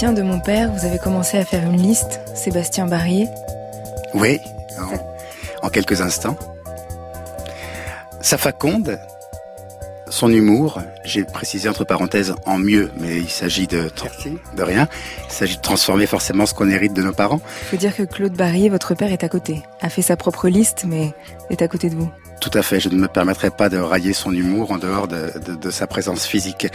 [0.00, 3.28] De mon père, vous avez commencé à faire une liste, Sébastien Barrier.
[4.14, 4.40] Oui,
[5.62, 6.38] en, quelques instants.
[8.22, 8.98] Sa faconde,
[10.08, 13.90] son humour, j'ai précisé entre parenthèses en mieux, mais il s'agit de,
[14.56, 14.88] de rien.
[15.26, 17.42] Il s'agit de transformer forcément ce qu'on hérite de nos parents.
[17.64, 19.62] Il faut dire que Claude Barrier, votre père, est à côté.
[19.82, 21.12] A fait sa propre liste, mais
[21.50, 22.10] est à côté de vous.
[22.40, 25.70] Tout à fait, je ne me permettrai pas de railler son humour en dehors de,
[25.70, 26.68] sa présence physique.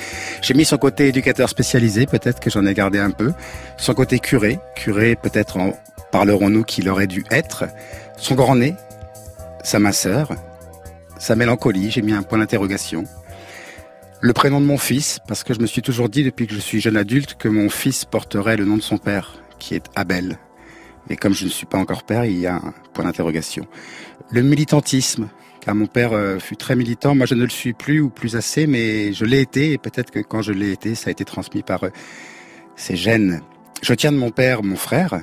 [0.43, 3.33] J'ai mis son côté éducateur spécialisé, peut-être que j'en ai gardé un peu.
[3.77, 5.73] Son côté curé, curé peut-être en
[6.11, 7.65] parlerons-nous qu'il aurait dû être.
[8.15, 8.75] Son grand nez,
[9.63, 10.29] sa minceur,
[11.17, 13.05] sa mélancolie, j'ai mis un point d'interrogation.
[14.21, 16.59] Le prénom de mon fils, parce que je me suis toujours dit depuis que je
[16.59, 20.37] suis jeune adulte que mon fils porterait le nom de son père, qui est Abel.
[21.09, 23.65] Mais comme je ne suis pas encore père, il y a un point d'interrogation.
[24.31, 25.27] Le militantisme,
[25.65, 27.15] car mon père euh, fut très militant.
[27.15, 30.11] Moi, je ne le suis plus ou plus assez, mais je l'ai été, et peut-être
[30.11, 31.89] que quand je l'ai été, ça a été transmis par euh,
[32.75, 33.41] ces gènes.
[33.81, 35.21] Je tiens de mon père mon frère,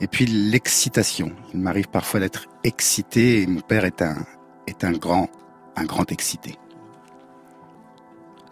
[0.00, 1.32] et puis l'excitation.
[1.52, 4.24] Il m'arrive parfois d'être excité, et mon père est un,
[4.68, 5.28] est un grand,
[5.74, 6.54] un grand excité.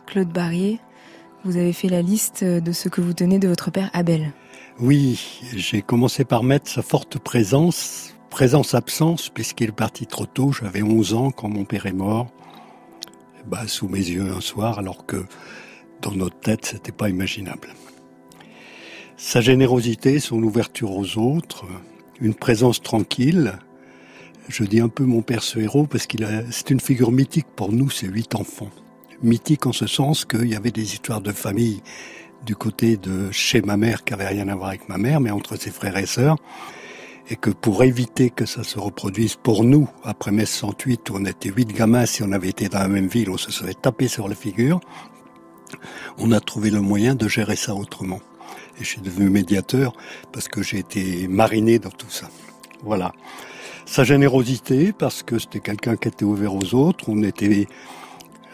[0.06, 0.80] Claude Barrier,
[1.44, 4.32] vous avez fait la liste de ce que vous tenez de votre père Abel.
[4.80, 10.82] Oui, j'ai commencé par mettre sa forte présence présence-absence, puisqu'il est parti trop tôt, j'avais
[10.82, 12.28] 11 ans quand mon père est mort,
[13.46, 15.24] bah, sous mes yeux un soir, alors que
[16.02, 17.68] dans notre tête, c'était pas imaginable.
[19.16, 21.64] Sa générosité, son ouverture aux autres,
[22.20, 23.58] une présence tranquille.
[24.48, 27.72] Je dis un peu mon père ce héros parce qu'il c'est une figure mythique pour
[27.72, 28.70] nous, ces huit enfants.
[29.22, 31.82] Mythique en ce sens qu'il y avait des histoires de famille
[32.46, 35.30] du côté de chez ma mère qui avait rien à voir avec ma mère, mais
[35.30, 36.36] entre ses frères et sœurs
[37.30, 41.24] et que pour éviter que ça se reproduise pour nous, après mai 68, où on
[41.26, 44.08] était huit gamins, si on avait été dans la même ville, on se serait tapé
[44.08, 44.80] sur la figure,
[46.16, 48.20] on a trouvé le moyen de gérer ça autrement.
[48.80, 49.92] Et je suis devenu médiateur
[50.32, 52.28] parce que j'ai été mariné dans tout ça.
[52.82, 53.12] Voilà.
[53.84, 57.66] Sa générosité, parce que c'était quelqu'un qui était ouvert aux autres, on était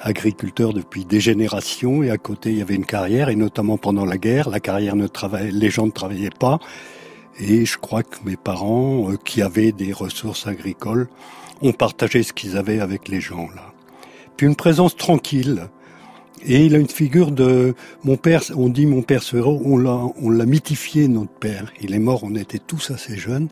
[0.01, 4.05] agriculteur depuis des générations et à côté il y avait une carrière et notamment pendant
[4.05, 6.59] la guerre, la carrière ne travaillait, les gens ne travaillaient pas
[7.39, 11.09] et je crois que mes parents, euh, qui avaient des ressources agricoles,
[11.63, 13.73] ont partagé ce qu'ils avaient avec les gens là.
[14.37, 15.69] Puis une présence tranquille.
[16.47, 18.43] Et il a une figure de mon père.
[18.57, 19.63] On dit mon père héros.
[19.65, 21.73] On l'a, on l'a mythifié notre père.
[21.81, 22.25] Il est mort.
[22.25, 23.49] On était tous assez jeunes.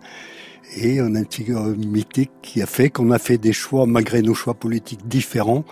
[0.76, 4.22] Et on a une figure mythique qui a fait qu'on a fait des choix, malgré
[4.22, 5.64] nos choix politiques différents,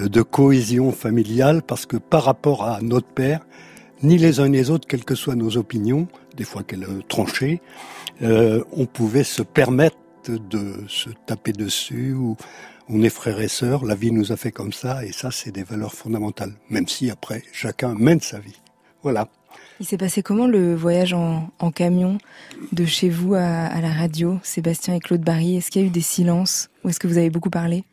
[0.00, 3.46] euh, de cohésion familiale, parce que par rapport à notre père,
[4.02, 7.60] ni les uns ni les autres, quelles que soient nos opinions, des fois qu'elles tranchaient,
[8.22, 9.96] euh, on pouvait se permettre
[10.28, 12.36] de se taper dessus ou
[12.88, 15.50] on est frères et sœurs, la vie nous a fait comme ça et ça c'est
[15.50, 18.60] des valeurs fondamentales, même si après chacun mène sa vie.
[19.02, 19.28] Voilà.
[19.80, 22.18] Il s'est passé comment le voyage en, camion
[22.72, 25.56] de chez vous à, à, la radio, Sébastien et Claude Barry?
[25.56, 27.84] Est-ce qu'il y a eu des silences ou est-ce que vous avez beaucoup parlé?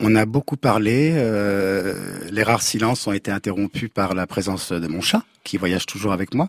[0.00, 1.12] On a beaucoup parlé.
[1.14, 1.94] Euh,
[2.30, 6.12] les rares silences ont été interrompus par la présence de mon chat, qui voyage toujours
[6.12, 6.48] avec moi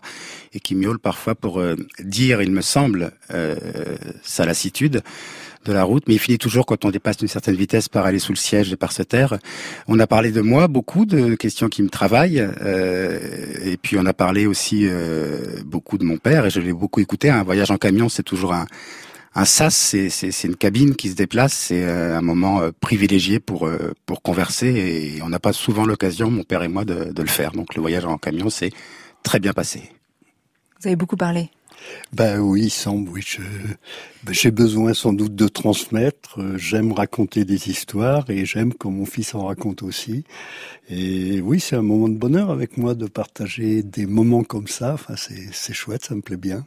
[0.52, 3.56] et qui miaule parfois pour euh, dire, il me semble, euh,
[4.22, 5.02] sa lassitude
[5.64, 8.18] de la route, mais il finit toujours quand on dépasse une certaine vitesse par aller
[8.18, 9.38] sous le siège et par se taire.
[9.86, 12.44] On a parlé de moi, beaucoup de questions qui me travaillent,
[13.64, 14.88] et puis on a parlé aussi
[15.64, 17.30] beaucoup de mon père, et je l'ai beaucoup écouté.
[17.30, 18.66] Un voyage en camion, c'est toujours un,
[19.34, 23.66] un sas, c'est une cabine qui se déplace, c'est euh, un moment euh, privilégié pour
[23.66, 24.66] euh, pour converser
[25.16, 27.52] et on n'a pas souvent l'occasion, mon père et moi, de, le faire.
[27.52, 28.72] Donc le voyage en camion s'est
[29.22, 29.90] très bien passé.
[30.80, 31.50] Vous avez beaucoup parlé.
[32.12, 33.22] Ben oui, il semble, oui.
[34.22, 36.38] Ben, j'ai besoin sans doute de transmettre.
[36.56, 40.24] J'aime raconter des histoires et j'aime que mon fils en raconte aussi.
[40.88, 44.94] Et oui, c'est un moment de bonheur avec moi de partager des moments comme ça.
[44.94, 46.64] Enfin, c'est chouette, ça me plaît bien.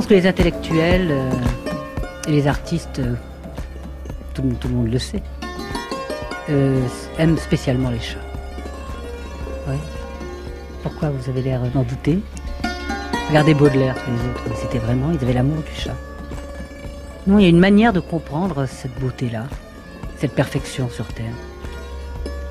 [0.00, 1.30] Pense que les intellectuels euh,
[2.26, 3.16] et les artistes, euh,
[4.32, 5.22] tout, le monde le sait,
[6.48, 6.80] euh,
[7.18, 8.16] aiment spécialement les chats.
[10.82, 12.18] Pourquoi vous avez l'air d'en douter?
[13.28, 15.96] Regardez Baudelaire, tous les autres, c'était vraiment, ils avaient l'amour du chat.
[17.26, 19.48] Non, il y a une manière de comprendre cette beauté-là.
[20.16, 21.34] cette perfection sur Terre.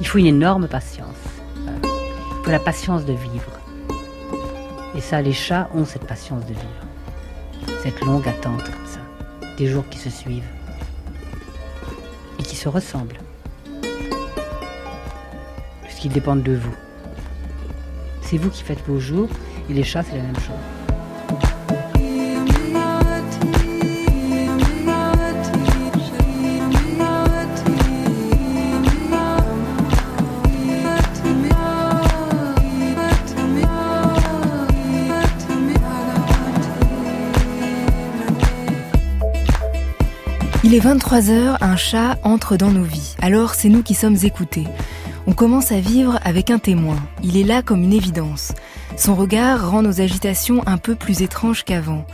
[0.01, 1.23] Il faut une énorme patience.
[1.57, 3.59] Il faut la patience de vivre.
[4.95, 6.88] Et ça, les chats ont cette patience de vivre.
[7.83, 8.99] Cette longue attente comme ça.
[9.57, 10.49] Des jours qui se suivent.
[12.39, 13.19] Et qui se ressemblent.
[15.83, 16.75] Puisqu'ils dépendent de vous.
[18.21, 19.29] C'est vous qui faites vos jours
[19.69, 20.78] et les chats, c'est la même chose.
[40.79, 43.15] Est 23h, un chat entre dans nos vies.
[43.21, 44.65] Alors c'est nous qui sommes écoutés.
[45.27, 46.95] On commence à vivre avec un témoin.
[47.21, 48.53] Il est là comme une évidence.
[48.95, 52.05] Son regard rend nos agitations un peu plus étranges qu'avant.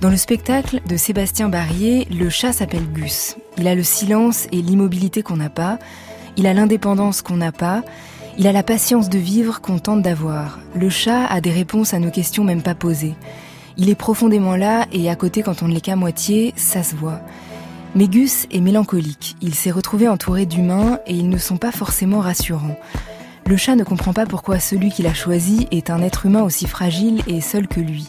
[0.00, 3.36] Dans le spectacle de Sébastien Barrier, le chat s'appelle Gus.
[3.58, 5.80] Il a le silence et l'immobilité qu'on n'a pas.
[6.36, 7.82] Il a l'indépendance qu'on n'a pas.
[8.38, 10.60] Il a la patience de vivre qu'on tente d'avoir.
[10.76, 13.14] Le chat a des réponses à nos questions même pas posées.
[13.76, 16.94] Il est profondément là et à côté quand on ne l'est qu'à moitié, ça se
[16.94, 17.20] voit.
[17.96, 19.36] Mais Gus est mélancolique.
[19.40, 22.76] Il s'est retrouvé entouré d'humains et ils ne sont pas forcément rassurants.
[23.46, 26.66] Le chat ne comprend pas pourquoi celui qu'il a choisi est un être humain aussi
[26.66, 28.08] fragile et seul que lui.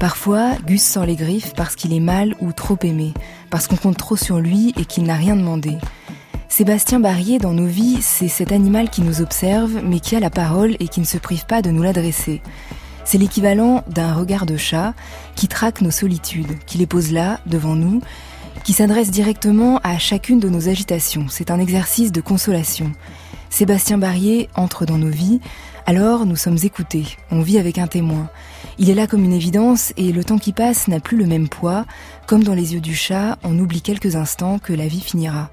[0.00, 3.14] Parfois, Gus sort les griffes parce qu'il est mal ou trop aimé,
[3.50, 5.76] parce qu'on compte trop sur lui et qu'il n'a rien demandé.
[6.48, 10.30] Sébastien Barrier, dans nos vies, c'est cet animal qui nous observe, mais qui a la
[10.30, 12.42] parole et qui ne se prive pas de nous l'adresser.
[13.04, 14.94] C'est l'équivalent d'un regard de chat
[15.36, 18.00] qui traque nos solitudes, qui les pose là, devant nous,
[18.62, 21.26] qui s'adresse directement à chacune de nos agitations.
[21.28, 22.92] C'est un exercice de consolation.
[23.50, 25.40] Sébastien Barrier entre dans nos vies,
[25.86, 28.28] alors nous sommes écoutés, on vit avec un témoin.
[28.78, 31.48] Il est là comme une évidence et le temps qui passe n'a plus le même
[31.48, 31.84] poids.
[32.26, 35.50] Comme dans les yeux du chat, on oublie quelques instants que la vie finira.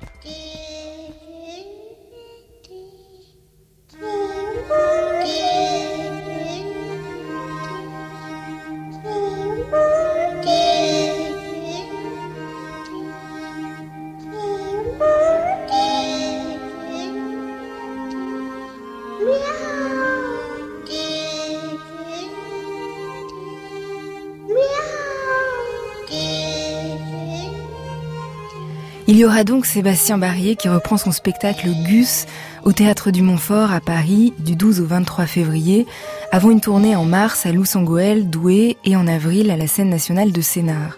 [29.11, 32.27] Il y aura donc Sébastien Barrier qui reprend son spectacle Gus
[32.63, 35.85] au Théâtre du Montfort à Paris du 12 au 23 février,
[36.31, 40.31] avant une tournée en mars à Loussangoël, Douai et en avril à la scène nationale
[40.31, 40.97] de Sénart.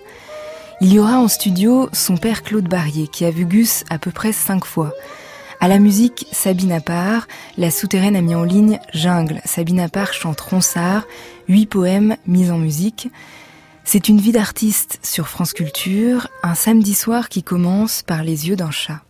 [0.79, 4.11] Il y aura en studio son père Claude Barrier qui a vu Gus à peu
[4.11, 4.93] près cinq fois.
[5.59, 7.27] À la musique, Sabine Appart,
[7.57, 9.41] la souterraine a mis en ligne Jungle.
[9.43, 11.07] Sabine Appart chante Ronsard,
[11.47, 13.09] huit poèmes mis en musique.
[13.85, 18.55] C'est une vie d'artiste sur France Culture, un samedi soir qui commence par les yeux
[18.55, 19.01] d'un chat.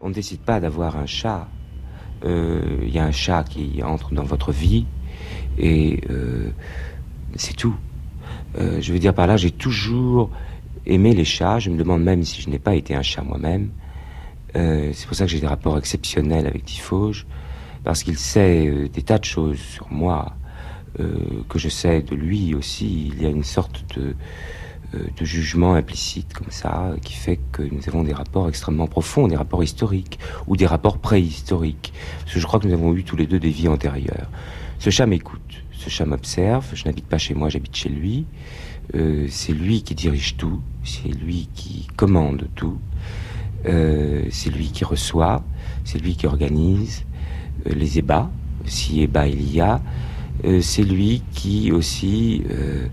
[0.00, 1.48] On ne décide pas d'avoir un chat.
[2.22, 4.84] Il euh, y a un chat qui entre dans votre vie
[5.58, 6.50] et euh,
[7.34, 7.74] c'est tout.
[8.58, 10.30] Euh, je veux dire par là, j'ai toujours
[10.84, 11.58] aimé les chats.
[11.58, 13.70] Je me demande même si je n'ai pas été un chat moi-même.
[14.54, 17.26] c'est pour ça que j'ai des rapports exceptionnels avec Tifauge,
[17.84, 20.36] parce qu'il sait des tas de choses sur moi
[20.96, 24.14] que je sais de lui aussi, il y a une sorte de,
[24.94, 29.26] euh, de jugement implicite comme ça, qui fait que nous avons des rapports extrêmement profonds,
[29.26, 31.94] des rapports historiques ou des rapports préhistoriques.
[32.20, 34.28] Parce que je crois que nous avons eu tous les deux des vies antérieures.
[34.78, 38.26] Ce chat m'écoute, ce chat m'observe, je n'habite pas chez moi, j'habite chez lui.
[38.94, 42.78] Euh, c'est lui qui dirige tout, c'est lui qui commande tout,
[43.64, 45.42] euh, c'est lui qui reçoit,
[45.84, 47.04] c'est lui qui organise
[47.66, 48.30] euh, les ébats,
[48.66, 49.78] si ébats il y a, euh,
[50.60, 52.86] c'est lui qui aussi euh,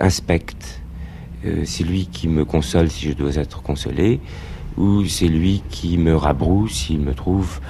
[0.00, 0.82] inspecte.
[1.44, 4.20] Euh, c'est lui qui me console si je dois être consolé,
[4.76, 7.60] ou c'est lui qui me rabroue s'il me trouve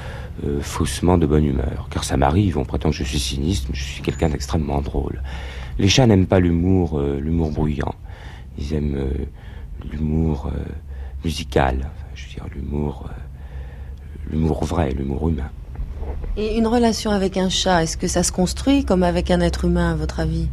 [0.60, 1.88] faussement de bonne humeur.
[1.90, 5.22] Car ça m'arrive, on prétend que je suis mais je suis quelqu'un d'extrêmement drôle.
[5.78, 7.94] Les chats n'aiment pas l'humour, l'humour bruyant.
[8.58, 9.08] Ils aiment
[9.90, 10.50] l'humour
[11.24, 13.08] musical, je veux dire l'humour,
[14.30, 15.50] l'humour vrai, l'humour humain.
[16.36, 19.64] Et une relation avec un chat, est-ce que ça se construit comme avec un être
[19.64, 20.48] humain, à votre avis?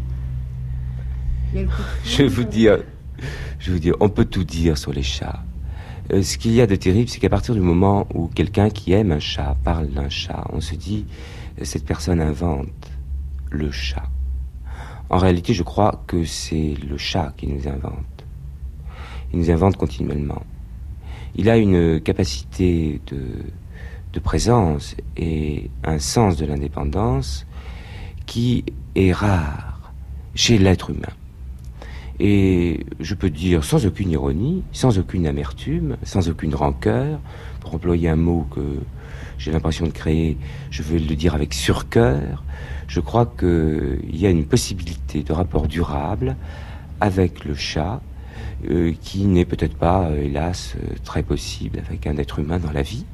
[1.53, 2.79] Je vais vous dire,
[3.59, 5.43] je vous dire, on peut tout dire sur les chats.
[6.11, 8.93] Euh, ce qu'il y a de terrible, c'est qu'à partir du moment où quelqu'un qui
[8.93, 11.05] aime un chat parle d'un chat, on se dit,
[11.61, 12.91] cette personne invente
[13.51, 14.09] le chat.
[15.09, 18.25] En réalité, je crois que c'est le chat qui nous invente.
[19.31, 20.41] Il nous invente continuellement.
[21.35, 23.21] Il a une capacité de
[24.13, 27.45] de présence et un sens de l'indépendance
[28.25, 28.63] qui
[28.95, 29.91] est rare
[30.35, 31.13] chez l'être humain.
[32.19, 37.19] Et je peux dire sans aucune ironie, sans aucune amertume, sans aucune rancœur,
[37.59, 38.79] pour employer un mot que
[39.39, 40.37] j'ai l'impression de créer,
[40.69, 42.43] je veux le dire avec surcœur,
[42.87, 46.35] je crois qu'il y a une possibilité de rapport durable
[47.01, 48.01] avec le chat,
[48.69, 52.71] euh, qui n'est peut-être pas, euh, hélas, euh, très possible avec un être humain dans
[52.71, 53.05] la vie.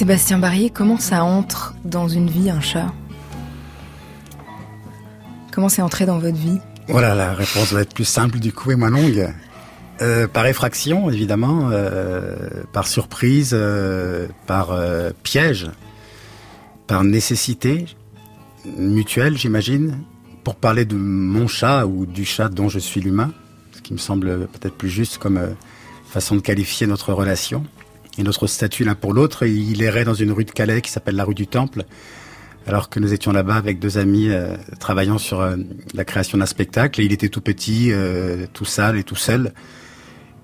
[0.00, 2.90] Sébastien Barrier, comment ça entre dans une vie un chat?
[5.52, 6.58] Comment c'est entré dans votre vie?
[6.88, 9.30] Voilà, la réponse va être plus simple du coup et moins longue.
[10.00, 12.34] Euh, par effraction, évidemment, euh,
[12.72, 14.74] par surprise, euh, par
[15.22, 15.70] piège,
[16.86, 17.84] par nécessité
[18.78, 19.98] mutuelle, j'imagine,
[20.44, 23.32] pour parler de mon chat ou du chat dont je suis l'humain,
[23.72, 25.38] ce qui me semble peut-être plus juste comme
[26.08, 27.66] façon de qualifier notre relation
[28.18, 29.46] et notre statut l'un pour l'autre.
[29.46, 31.84] Il errait dans une rue de Calais qui s'appelle la rue du Temple,
[32.66, 35.56] alors que nous étions là-bas avec deux amis euh, travaillant sur euh,
[35.94, 37.00] la création d'un spectacle.
[37.00, 39.52] Et il était tout petit, euh, tout sale et tout seul.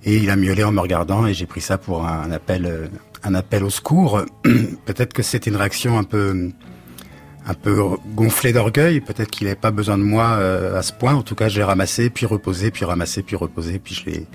[0.05, 2.91] Et il a miaulé en me regardant et j'ai pris ça pour un appel,
[3.25, 4.23] un appel au secours.
[4.85, 6.53] peut-être que c'était une réaction un peu,
[7.45, 7.83] un peu
[8.15, 9.01] gonflée d'orgueil.
[9.01, 11.15] Peut-être qu'il n'avait pas besoin de moi à ce point.
[11.15, 14.27] En tout cas, je l'ai ramassé, puis reposé, puis ramassé, puis reposé, puis je l'ai,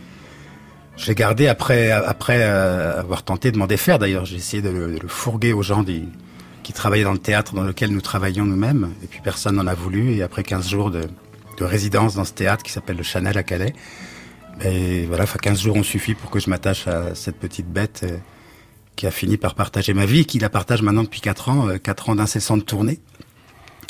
[1.01, 3.97] je l'ai gardé après, euh, avoir tenté de m'en défaire.
[3.97, 7.89] D'ailleurs, j'ai essayé de le, fourguer aux gens qui travaillaient dans le théâtre dans lequel
[7.89, 8.91] nous travaillions nous-mêmes.
[9.03, 10.13] Et puis personne n'en a voulu.
[10.13, 11.01] Et après 15 jours de,
[11.59, 13.75] résidence dans ce théâtre qui s'appelle le Chanel à Calais,
[14.63, 18.01] et voilà, enfin 15 jours ont suffi pour que je m'attache à cette petite bête
[18.03, 18.17] euh,
[18.95, 22.09] qui a fini par partager ma vie, qui la partage maintenant depuis 4 ans, 4
[22.09, 22.99] euh, ans d'incessante tournée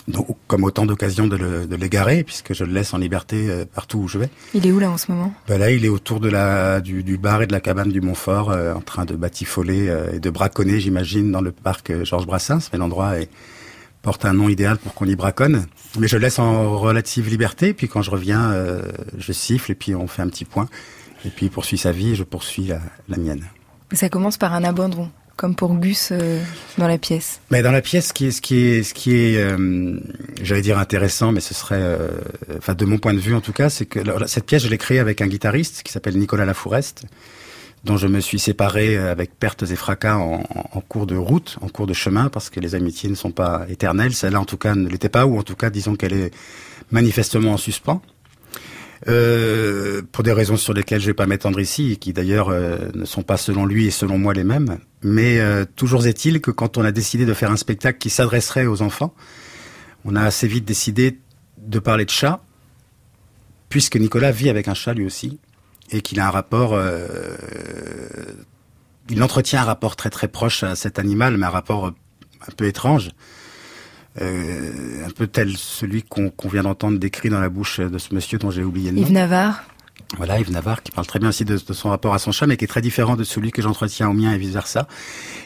[0.08, 4.08] donc, comme autant d'occasions de l'égarer, puisque je le laisse en liberté euh, partout où
[4.08, 4.29] je vais.
[4.53, 5.34] Il est où là en ce moment?
[5.48, 8.01] Ben Là, il est autour de la, du, du, bar et de la cabane du
[8.01, 12.25] Montfort, euh, en train de batifoler euh, et de braconner, j'imagine, dans le parc Georges
[12.25, 12.70] Brassens.
[12.74, 13.13] Mais l'endroit
[14.01, 15.65] porte un nom idéal pour qu'on y braconne.
[16.00, 18.55] Mais je le laisse en relative liberté, puis quand je reviens,
[19.17, 20.67] je siffle et puis on fait un petit point.
[21.24, 23.43] Et puis il poursuit sa vie et je poursuis la, la mienne.
[23.91, 26.39] Ça commence par un abandon comme pour Gus euh,
[26.77, 27.41] dans la pièce.
[27.50, 30.00] Mais dans la pièce, ce qui est, ce qui est, euh,
[30.43, 32.10] j'allais dire intéressant, mais ce serait, euh,
[32.60, 34.77] enfin de mon point de vue en tout cas, c'est que cette pièce, je l'ai
[34.77, 37.05] créée avec un guitariste qui s'appelle Nicolas Lafoureste,
[37.86, 40.43] dont je me suis séparé avec pertes et fracas en,
[40.88, 44.13] cours de route, en cours de chemin, parce que les amitiés ne sont pas éternelles.
[44.13, 46.31] Celle-là, en tout cas, ne l'était pas, ou en tout cas, disons qu'elle est
[46.91, 48.03] manifestement en suspens.
[49.08, 53.05] Euh, pour des raisons sur lesquelles je vais pas m'étendre ici, qui d'ailleurs euh, ne
[53.05, 54.77] sont pas selon lui et selon moi les mêmes.
[55.01, 58.67] Mais euh, toujours est-il que quand on a décidé de faire un spectacle qui s'adresserait
[58.67, 59.15] aux enfants,
[60.05, 61.20] on a assez vite décidé
[61.58, 62.43] de parler de chat,
[63.70, 65.39] puisque Nicolas vit avec un chat lui aussi,
[65.91, 66.79] et qu'il a un rapport,
[69.10, 72.65] il entretient un rapport très très proche à cet animal, mais un rapport un peu
[72.65, 73.10] étrange.
[74.20, 78.38] Euh, un peu tel celui qu'on vient d'entendre décrit dans la bouche de ce monsieur
[78.38, 79.03] dont j'ai oublié le nom.
[79.03, 79.63] Yves Navarre.
[80.18, 82.58] Voilà, Yves Navarre qui parle très bien aussi de, son rapport à son chat, mais
[82.58, 84.88] qui est très différent de celui que j'entretiens au mien et vice versa.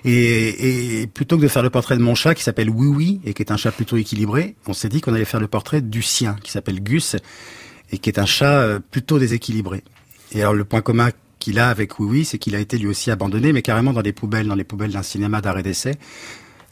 [0.04, 3.22] Et, et, plutôt que de faire le portrait de mon chat qui s'appelle Oui Oui
[3.24, 5.82] et qui est un chat plutôt équilibré, on s'est dit qu'on allait faire le portrait
[5.82, 7.16] du sien qui s'appelle Gus
[7.92, 9.84] et qui est un chat euh, plutôt déséquilibré.
[10.32, 12.88] Et alors le point commun qu'il a avec Oui Oui, c'est qu'il a été lui
[12.88, 16.00] aussi abandonné, mais carrément dans des poubelles, dans les poubelles d'un cinéma d'arrêt d'essai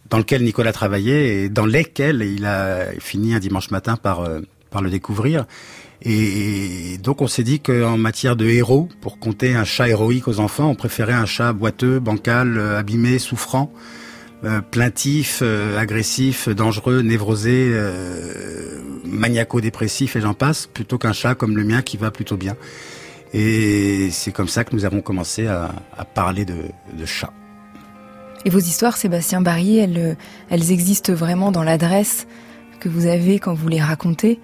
[0.09, 4.41] dans lequel Nicolas travaillait et dans lesquels il a fini un dimanche matin par, euh,
[4.69, 5.45] par le découvrir.
[6.01, 10.39] Et, donc on s'est dit qu'en matière de héros, pour compter un chat héroïque aux
[10.39, 13.71] enfants, on préférait un chat boiteux, bancal, euh, abîmé, souffrant,
[14.43, 17.73] euh, plaintif, agressif, dangereux, névrosé,
[19.05, 22.57] maniaco-dépressif et j'en passe, plutôt qu'un chat comme le mien qui va plutôt bien.
[23.33, 25.73] Et c'est comme ça que nous avons commencé à,
[26.13, 26.55] parler de,
[26.93, 27.31] de chat.
[28.45, 30.17] Et vos histoires, Sébastien Barrier, elles,
[30.51, 32.27] euh, existent vraiment dans l'adresse
[32.79, 34.39] que vous avez quand vous les racontez.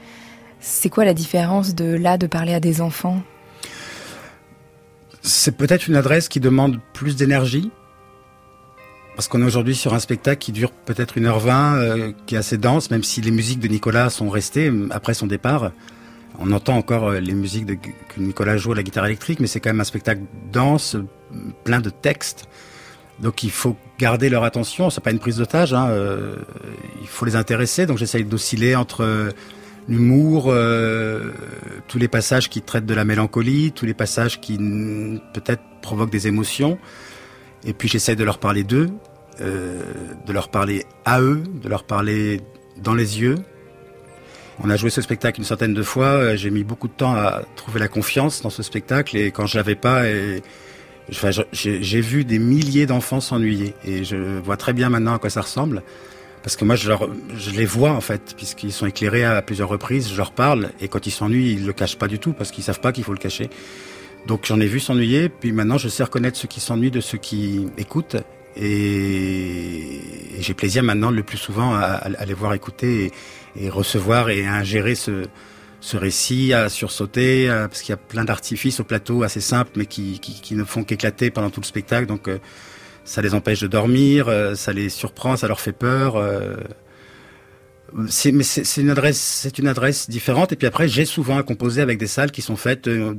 [0.62, 3.22] C'est quoi la différence de là de parler à des enfants?
[5.22, 7.72] C'est peut-être une adresse qui demande plus d'énergie.
[9.16, 12.58] Parce qu'on est aujourd'hui sur un spectacle qui dure peut-être 1h20, euh, qui est assez
[12.58, 15.74] dense, même si les musiques de Nicolas sont restées après son départ.
[16.40, 19.60] On entend encore euh, les musiques que Nicolas joue à la guitare électrique, mais c'est
[19.60, 20.22] quand même un spectacle
[20.54, 20.96] dense,
[21.66, 22.48] plein de textes.
[23.22, 24.90] Donc il faut garder leur attention.
[24.90, 25.74] C'est pas une prise d'otage.
[25.74, 26.36] Hein, euh,
[27.02, 27.86] il faut les intéresser.
[27.86, 29.34] Donc j'essaye d'osciller entre
[29.90, 31.32] l'humour, euh,
[31.88, 34.58] tous les passages qui traitent de la mélancolie, tous les passages qui
[35.34, 36.78] peut-être provoquent des émotions.
[37.66, 38.90] Et puis j'essaie de leur parler d'eux,
[39.42, 39.82] euh,
[40.26, 42.42] de leur parler à eux, de leur parler
[42.78, 43.36] dans les yeux.
[44.64, 46.06] On a joué ce spectacle une centaine de fois.
[46.06, 49.48] Euh, j'ai mis beaucoup de temps à trouver la confiance dans ce spectacle et quand
[49.48, 50.42] je l'avais pas, et,
[51.12, 55.30] enfin, j'ai vu des milliers d'enfants s'ennuyer et je vois très bien maintenant à quoi
[55.30, 55.84] ça ressemble.
[56.44, 56.90] Parce que moi, je,
[57.56, 60.10] les vois en fait, puisqu'ils sont éclairés à plusieurs reprises.
[60.10, 62.64] Je leur parle et quand ils s'ennuient, ils le cachent pas du tout parce qu'ils
[62.64, 63.50] savent pas qu'il faut le cacher.
[64.26, 65.30] Donc j'en ai vu s'ennuyer.
[65.30, 68.18] Puis maintenant, je sais reconnaître ceux qui s'ennuient de ceux qui écoutent.
[68.56, 70.02] Et,
[70.40, 73.12] j'ai plaisir maintenant le plus souvent à, les voir écouter
[73.60, 75.26] et, recevoir et ingérer ce,
[75.82, 79.86] ce récit, à sursauter, parce qu'il y a plein d'artifices au plateau assez simples, mais
[79.86, 82.06] qui, qui, ne font qu'éclater pendant tout le spectacle.
[82.06, 82.40] Donc euh,
[83.10, 86.16] ça les empêche de dormir, euh, ça les surprend, ça leur fait peur.
[86.16, 86.56] Euh.
[87.94, 90.52] Mais c'est, une adresse, c'est une adresse différente.
[90.52, 93.16] Et puis après, j'ai souvent à composer avec des salles qui sont faites euh,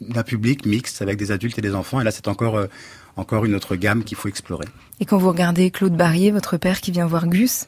[0.00, 2.00] d'un public mixte avec des adultes et des enfants.
[2.00, 2.66] Et là, c'est encore
[3.16, 4.66] encore une autre gamme qu'il faut explorer.
[5.00, 7.66] Et quand vous regardez Claude Barrier, votre père qui vient voir Gus,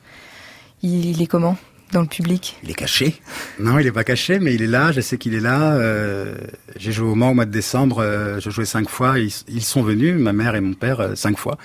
[0.83, 1.59] il est comment?
[1.93, 3.15] Dans le public Il est caché.
[3.61, 4.93] Non, il n'est pas caché, mais il est là.
[4.93, 5.75] Je sais qu'il est là.
[5.75, 6.35] Euh,
[6.77, 7.99] j'ai joué au Mans au mois de décembre.
[8.01, 9.17] Euh, je jouais cinq fois.
[9.19, 11.57] Ils, sont venus, ma mère et mon père, euh, cinq fois,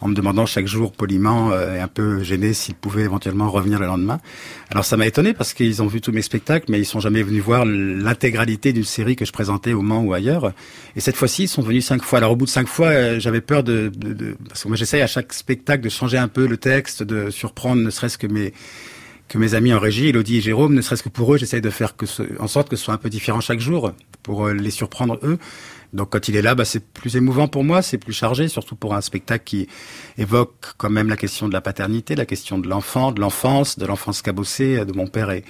[0.00, 3.86] en me demandant chaque jour poliment et un peu gêné s'ils pouvaient éventuellement revenir le
[3.86, 4.20] lendemain.
[4.70, 7.22] Alors ça m'a étonné parce qu'ils ont vu tous mes spectacles, mais ils sont jamais
[7.22, 10.52] venus voir l'intégralité d'une série que je présentais au Mans ou ailleurs.
[10.96, 12.18] Et cette fois-ci, ils sont venus cinq fois.
[12.18, 15.06] Alors au bout de cinq fois, j'avais peur de, de, parce que moi j'essaye à
[15.06, 18.52] chaque spectacle de changer un peu le texte, de surprendre ne serait-ce que mes
[19.28, 21.70] que mes amis en régie, Elodie et Jérôme, ne serait-ce que pour eux, j'essaye de
[21.70, 24.54] faire que ce, en sorte que ce soit un peu différent chaque jour pour euh,
[24.54, 25.38] les surprendre eux.
[25.92, 28.76] Donc quand il est là, bah, c'est plus émouvant pour moi, c'est plus chargé, surtout
[28.76, 29.68] pour un spectacle qui
[30.18, 33.86] évoque quand même la question de la paternité, la question de l'enfant, de l'enfance, de
[33.86, 35.30] l'enfance cabossée de mon père.
[35.30, 35.44] Et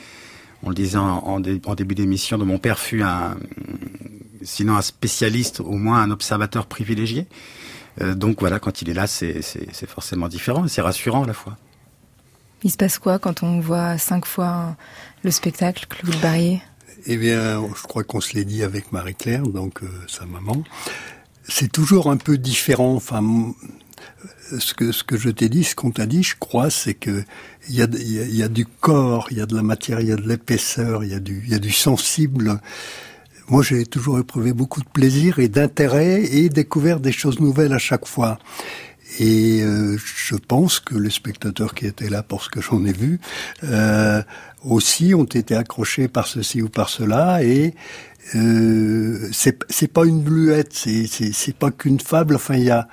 [0.62, 3.36] on le disait en, début d'émission, de mon père fut un,
[4.42, 7.26] sinon un spécialiste, au moins un observateur privilégié.
[8.00, 9.42] Euh, donc voilà, quand il est là, c'est
[9.86, 11.56] forcément différent, c'est rassurant à la fois.
[12.62, 14.76] Il se passe quoi quand on voit cinq fois
[15.22, 16.62] le spectacle, Claude Barrier?
[17.06, 20.64] Eh bien, je crois qu'on se l'est dit avec Marie-Claire, donc euh, sa maman.
[21.48, 22.94] C'est toujours un peu différent.
[22.94, 23.22] Enfin,
[24.58, 27.22] ce que ce que je t'ai dit, ce qu'on t'a dit, je crois, c'est que
[27.68, 30.12] il y a, y a du corps, il y a de la matière, il y
[30.12, 32.60] a de l'épaisseur, il y y a du sensible.
[33.48, 37.78] Moi, j'ai toujours éprouvé beaucoup de plaisir et d'intérêt et découvert des choses nouvelles à
[37.78, 38.38] chaque fois.
[39.18, 42.92] Et euh, je pense que les spectateurs qui étaient là, pour ce que j'en ai
[42.92, 43.20] vu,
[43.64, 44.22] euh,
[44.64, 47.42] aussi ont été accrochés par ceci ou par cela.
[47.42, 47.74] Et
[48.34, 52.34] euh, c'est pas une bluette, c'est pas qu'une fable.
[52.34, 52.88] Enfin, il y a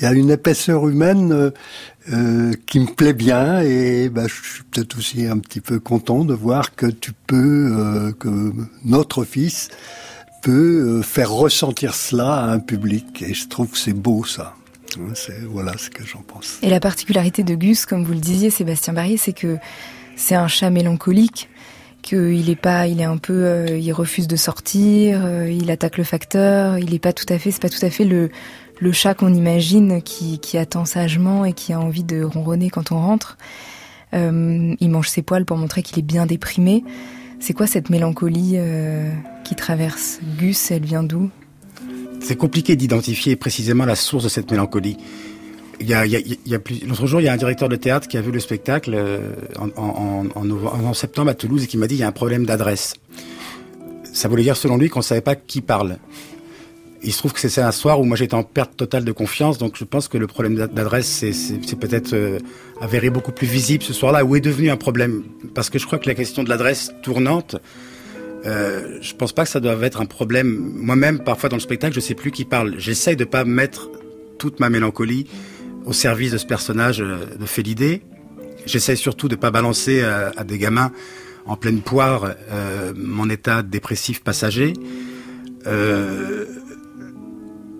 [0.00, 1.52] y a une épaisseur humaine
[2.12, 6.24] euh, qui me plaît bien et bah, je suis peut-être aussi un petit peu content
[6.24, 8.52] de voir que tu peux euh, que
[8.84, 9.68] notre fils
[10.42, 14.54] peut euh, faire ressentir cela à un public et je trouve que c'est beau ça.
[15.50, 16.58] Voilà ce que j'en pense.
[16.62, 19.58] Et la particularité de Gus, comme vous le disiez, Sébastien Barrier, c'est que
[20.16, 21.48] c'est un chat mélancolique,
[22.02, 25.96] qu'il est pas, il est un peu, euh, il refuse de sortir, euh, il attaque
[25.96, 28.30] le facteur, il est pas tout à fait, c'est pas tout à fait le,
[28.80, 33.00] le chat qu'on imagine qui, attend sagement et qui a envie de ronronner quand on
[33.00, 33.38] rentre.
[34.14, 36.84] Euh, il mange ses poils pour montrer qu'il est bien déprimé.
[37.40, 38.56] C'est quoi cette mélancolie
[39.42, 40.70] qui traverse Gus?
[40.70, 41.28] Elle vient d'où?
[42.22, 44.96] C'est compliqué d'identifier précisément la source de cette mélancolie.
[45.80, 49.32] L'autre jour, il y a un directeur de théâtre qui a vu le spectacle euh,
[49.76, 52.94] en, septembre à Toulouse et qui m'a dit il y a un problème d'adresse.
[54.12, 55.98] Ça voulait dire selon lui qu'on ne savait pas qui parle.
[57.02, 59.58] Il se trouve que c'est un soir où moi j'étais en perte totale de confiance,
[59.58, 62.38] donc je pense que le problème d'adresse c'est peut-être euh,
[62.80, 65.24] avéré beaucoup plus visible ce soir-là, où est devenu un problème.
[65.52, 67.56] Parce que je crois que la question de l'adresse tournante,
[68.46, 70.72] euh, je pense pas que ça doit être un problème.
[70.76, 72.74] Moi-même, parfois dans le spectacle, je sais plus qui parle.
[72.78, 73.90] J'essaye de pas mettre
[74.38, 75.26] toute ma mélancolie
[75.84, 78.02] au service de ce personnage euh, de Félidé.
[78.66, 80.92] J'essaye surtout de pas balancer à, à, des gamins
[81.46, 84.74] en pleine poire euh, mon état dépressif passager.
[85.66, 86.44] Euh,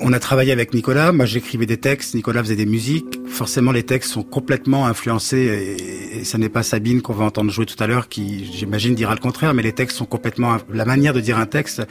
[0.03, 1.13] on a travaillé avec Nicolas.
[1.13, 2.15] Moi, j'écrivais des textes.
[2.15, 3.21] Nicolas faisait des musiques.
[3.27, 5.79] Forcément, les textes sont complètement influencés.
[6.19, 9.15] Et, ce n'est pas Sabine qu'on va entendre jouer tout à l'heure qui, j'imagine, dira
[9.15, 9.55] le contraire.
[9.55, 10.59] Mais les textes sont complètement.
[10.73, 11.83] La manière de dire un texte,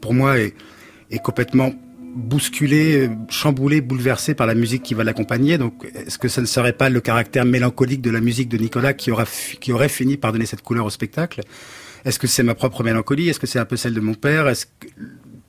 [0.00, 0.54] pour moi, est,
[1.22, 1.72] complètement
[2.14, 5.58] bousculée, chamboulée, bouleversée par la musique qui va l'accompagner.
[5.58, 8.94] Donc, est-ce que ce ne serait pas le caractère mélancolique de la musique de Nicolas
[8.94, 9.24] qui, aura,
[9.60, 11.40] qui aurait fini par donner cette couleur au spectacle?
[12.04, 13.28] Est-ce que c'est ma propre mélancolie?
[13.28, 14.48] Est-ce que c'est un peu celle de mon père?
[14.48, 14.86] Est-ce que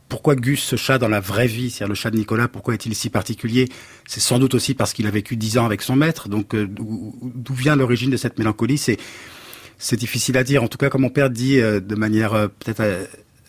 [0.10, 2.96] pourquoi Gus, ce chat dans la vraie vie, c'est-à-dire le chat de Nicolas, pourquoi est-il
[2.96, 3.67] si particulier?
[4.08, 6.30] C'est sans doute aussi parce qu'il a vécu dix ans avec son maître.
[6.30, 8.78] Donc, euh, d'où vient l'origine de cette mélancolie?
[8.78, 10.63] C'est difficile à dire.
[10.63, 12.84] En tout cas, comme mon père dit de manière peut-être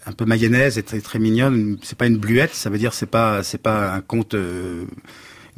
[0.07, 3.07] un peu mayonnaise et très, très mignonne, c'est pas une bluette, ça veut dire c'est
[3.07, 4.35] pas c'est pas un conte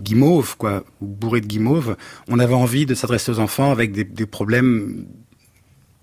[0.00, 1.96] guimauve quoi, bourré de guimauve.
[2.28, 5.06] On avait envie de s'adresser aux enfants avec des, des problèmes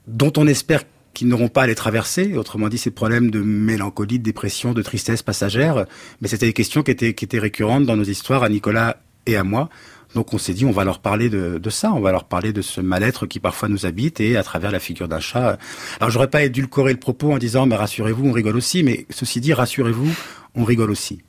[0.08, 0.84] dont on espère
[1.18, 2.38] qu'ils n'auront pas à les traverser.
[2.38, 5.88] Autrement dit, ces problèmes de mélancolie, de dépression, de tristesse passagère.
[6.22, 9.36] Mais c'était des questions qui étaient, qui étaient récurrentes dans nos histoires à Nicolas et
[9.36, 9.70] à moi.
[10.14, 12.54] Donc on s'est dit, on va leur parler de, de, ça, on va leur parler
[12.54, 15.58] de ce mal-être qui parfois nous habite et à travers la figure d'un chat.
[16.00, 19.42] Alors j'aurais pas édulcoré le propos en disant, mais rassurez-vous, on rigole aussi, mais ceci
[19.42, 20.10] dit, rassurez-vous,
[20.54, 21.24] on rigole aussi.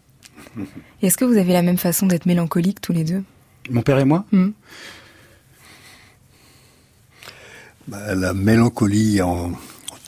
[1.01, 3.23] Est-ce que vous avez la même façon d'être mélancolique tous les deux?
[3.71, 4.27] Mon père et moi?
[4.33, 4.51] Hmm.
[7.87, 9.53] bah, La mélancolie en,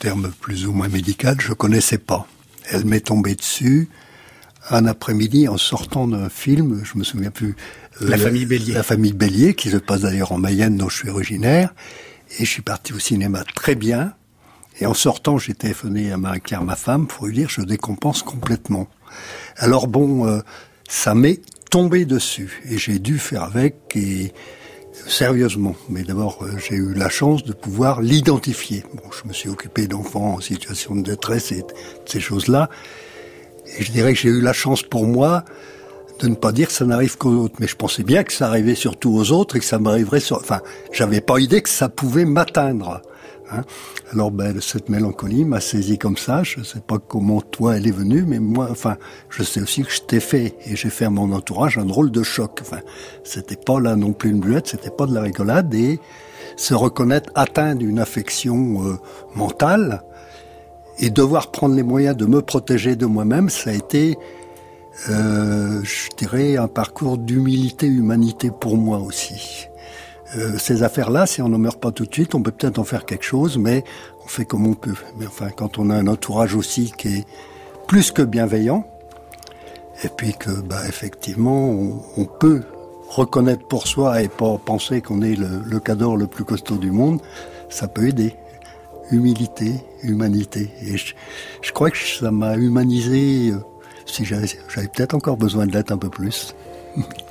[0.01, 2.25] terme plus ou moins médical, je connaissais pas.
[2.71, 3.87] Elle m'est tombée dessus
[4.69, 7.55] un après-midi en sortant d'un film, je me souviens plus.
[8.01, 8.73] Euh, la famille Bélier.
[8.73, 11.73] La famille Bélier, qui se passe d'ailleurs en Mayenne, dont je suis originaire.
[12.39, 14.13] Et je suis parti au cinéma très bien.
[14.79, 18.87] Et en sortant, j'ai téléphoné à Marie-Claire, ma femme, pour lui dire je décompense complètement.
[19.57, 20.39] Alors bon, euh,
[20.89, 22.61] ça m'est tombé dessus.
[22.65, 23.75] Et j'ai dû faire avec.
[23.95, 24.33] Et
[25.07, 25.75] sérieusement.
[25.89, 28.83] Mais d'abord, euh, j'ai eu la chance de pouvoir l'identifier.
[28.93, 31.67] Bon, je me suis occupé d'enfants en situation de détresse et de
[32.05, 32.69] ces choses-là.
[33.77, 35.43] Et je dirais que j'ai eu la chance pour moi
[36.19, 37.55] de ne pas dire que ça n'arrive qu'aux autres.
[37.59, 40.37] Mais je pensais bien que ça arrivait surtout aux autres et que ça m'arriverait sur...
[40.37, 40.61] Enfin,
[40.91, 43.01] j'avais pas idée que ça pouvait m'atteindre.
[43.51, 43.63] Hein.
[44.11, 46.43] Alors ben, cette mélancolie m'a saisi comme ça.
[46.43, 48.97] Je ne sais pas comment toi elle est venue, mais moi, enfin,
[49.29, 52.11] je sais aussi que je t'ai fait et j'ai fait à mon entourage un drôle
[52.11, 52.59] de choc.
[52.61, 52.79] Enfin,
[53.23, 55.99] c'était pas là non plus une bluette, c'était pas de la rigolade et
[56.55, 58.97] se reconnaître atteint d'une affection euh,
[59.35, 60.03] mentale
[60.99, 64.17] et devoir prendre les moyens de me protéger de moi-même, ça a été,
[65.09, 69.67] euh, je dirais, un parcours d'humilité, humanité pour moi aussi.
[70.37, 72.83] Euh, ces affaires-là, si on ne meurt pas tout de suite, on peut peut-être en
[72.83, 73.83] faire quelque chose, mais
[74.23, 74.95] on fait comme on peut.
[75.17, 77.25] Mais enfin, quand on a un entourage aussi qui est
[77.87, 78.87] plus que bienveillant,
[80.03, 81.69] et puis que, bah, effectivement,
[82.17, 82.63] on, peut
[83.09, 86.91] reconnaître pour soi et pas penser qu'on est le, le cadeau le plus costaud du
[86.91, 87.19] monde,
[87.69, 88.35] ça peut aider.
[89.11, 90.71] Humilité, humanité.
[90.81, 91.13] Et je,
[91.61, 93.57] je crois que ça m'a humanisé, euh,
[94.05, 94.47] si j'avais
[94.87, 96.55] peut-être encore besoin de l'être un peu plus.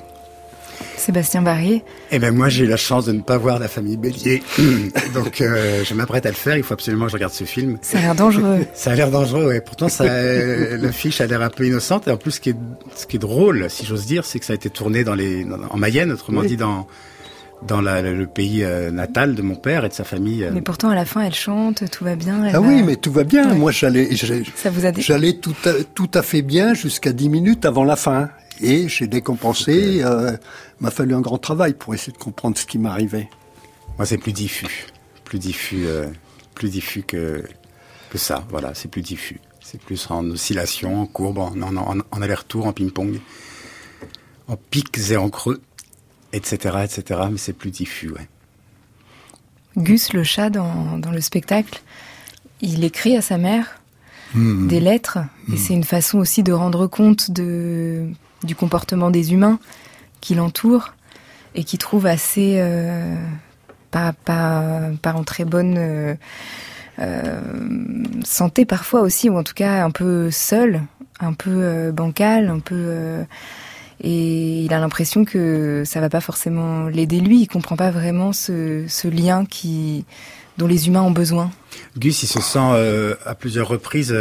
[0.97, 3.97] Sébastien Barrier Eh ben moi j'ai eu la chance de ne pas voir la famille
[3.97, 4.43] Bélier,
[5.15, 6.57] donc euh, je m'apprête à le faire.
[6.57, 7.79] Il faut absolument que je regarde ce film.
[7.83, 8.67] Ça a l'air dangereux.
[8.75, 12.09] ça a l'air dangereux, et pourtant ça, l'affiche a l'air un peu innocente.
[12.09, 12.57] Et en plus, ce qui est,
[12.95, 15.47] ce qui est drôle, si j'ose dire, c'est que ça a été tourné dans les,
[15.71, 16.87] en Mayenne, autrement dit dans
[17.67, 20.45] dans le pays euh, natal de mon père et de sa famille.
[20.45, 20.51] Euh.
[20.53, 22.43] Mais pourtant, à la fin, elle chante, tout va bien.
[22.53, 23.55] Ah oui, mais tout va bien.
[23.55, 24.09] Moi, j'allais,
[24.99, 25.55] j'allais tout,
[25.95, 28.31] tout à fait bien jusqu'à dix minutes avant la fin.
[28.61, 30.03] Et j'ai décompensé.
[30.03, 30.37] Euh,
[30.81, 33.29] m'a fallu un grand travail pour essayer de comprendre ce qui m'arrivait.
[33.97, 34.87] Moi, c'est plus diffus,
[35.25, 36.07] plus diffus, euh,
[36.55, 37.43] plus diffus que
[38.11, 38.45] que ça.
[38.51, 39.41] Voilà, c'est plus diffus.
[39.61, 43.21] C'est plus en oscillation, en courbe, en, en, aller-retour, en ping-pong,
[44.49, 45.61] en pics et en creux,
[46.33, 47.21] etc., etc.
[47.31, 48.29] Mais c'est plus diffus, ouais.
[49.77, 51.83] Gus, le chat, dans, dans le spectacle,
[52.61, 53.81] il écrit à sa mère
[54.35, 54.67] hmm.
[54.67, 55.19] des lettres,
[55.49, 55.57] et hmm.
[55.57, 58.09] c'est une façon aussi de rendre compte de
[58.45, 59.59] du comportement des humains
[60.21, 60.95] qui l'entourent
[61.55, 63.17] et qui trouve assez euh,
[63.91, 66.15] pas, pas, pas en très bonne euh,
[67.01, 67.41] euh,
[68.25, 70.83] santé parfois aussi, ou en tout cas un peu seul,
[71.19, 73.25] un peu bancal, un peu
[74.03, 77.43] et il a l'impression que ça va pas forcément l'aider lui.
[77.43, 80.07] Il comprend pas vraiment ce, ce, lien qui
[80.57, 81.51] dont les humains ont besoin.
[81.99, 84.17] Gus, il se sent à plusieurs reprises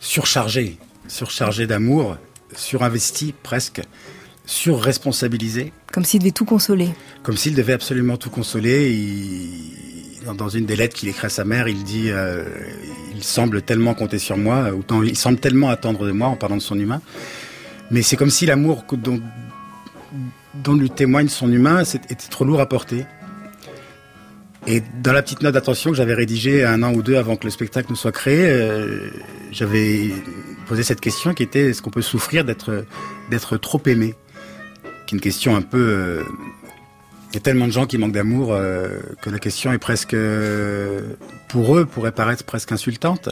[0.00, 2.16] surchargé, surchargé d'amour
[2.56, 3.82] surinvesti presque,
[4.46, 5.72] surresponsabilisé.
[5.92, 6.90] Comme s'il devait tout consoler.
[7.22, 8.98] Comme s'il devait absolument tout consoler.
[10.36, 12.44] dans une des lettres qu'il écrit à sa mère, il dit euh,
[13.14, 16.56] il semble tellement compter sur moi, autant il semble tellement attendre de moi en parlant
[16.56, 17.00] de son humain.
[17.90, 19.20] Mais c'est comme si l'amour dont,
[20.54, 23.04] dont lui témoigne son humain était trop lourd à porter.
[24.66, 27.44] Et dans la petite note d'attention que j'avais rédigée un an ou deux avant que
[27.44, 29.10] le spectacle ne soit créé, euh,
[29.50, 30.10] j'avais
[30.66, 32.84] posé cette question qui était est-ce qu'on peut souffrir d'être
[33.30, 34.14] d'être trop aimé?
[35.06, 35.78] Qui est une question un peu.
[35.80, 36.22] Euh,
[37.30, 40.14] il y a tellement de gens qui manquent d'amour euh, que la question est presque
[41.48, 43.30] pour eux pourrait paraître presque insultante.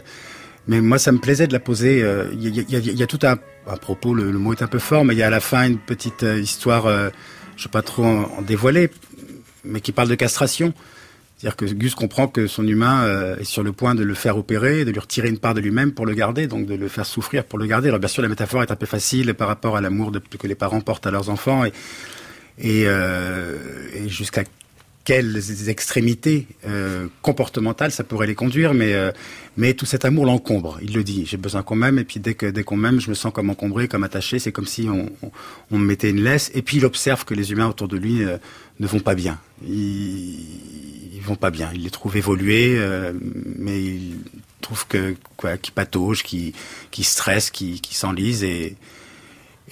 [0.66, 2.04] Mais moi, ça me plaisait de la poser.
[2.32, 4.14] Il y, a, tout un à propos.
[4.14, 6.22] Le, mot est un peu fort, mais il y a à la fin une petite
[6.22, 6.88] histoire.
[6.88, 8.90] je ne vais pas trop en dévoiler,
[9.64, 10.72] mais qui parle de castration.
[11.40, 14.36] C'est-à-dire que Gus comprend que son humain euh, est sur le point de le faire
[14.36, 17.06] opérer, de lui retirer une part de lui-même pour le garder, donc de le faire
[17.06, 17.88] souffrir pour le garder.
[17.88, 20.54] Alors bien sûr, la métaphore est un peu facile par rapport à l'amour que les
[20.54, 21.72] parents portent à leurs enfants et,
[22.86, 23.56] euh,
[24.06, 24.44] jusqu'à
[25.04, 30.78] quelles extrémités euh, comportementales ça pourrait les conduire, mais tout cet amour l'encombre.
[30.82, 31.24] Il le dit.
[31.24, 34.04] J'ai besoin qu'on m'aime, et puis dès qu'on m'aime, je me sens comme encombré, comme
[34.04, 34.38] attaché.
[34.38, 35.08] C'est comme si on,
[35.70, 36.50] me mettait une laisse.
[36.52, 38.20] Et puis il observe que les humains autour de lui
[38.78, 39.38] ne vont pas bien.
[41.20, 41.70] Ils vont pas bien.
[41.74, 42.78] Il les trouve évoluer,
[43.56, 44.16] mais il
[44.60, 46.54] trouve que quoi, qui patauge, qui
[46.90, 48.76] qui stresse, qui qui s'enlise et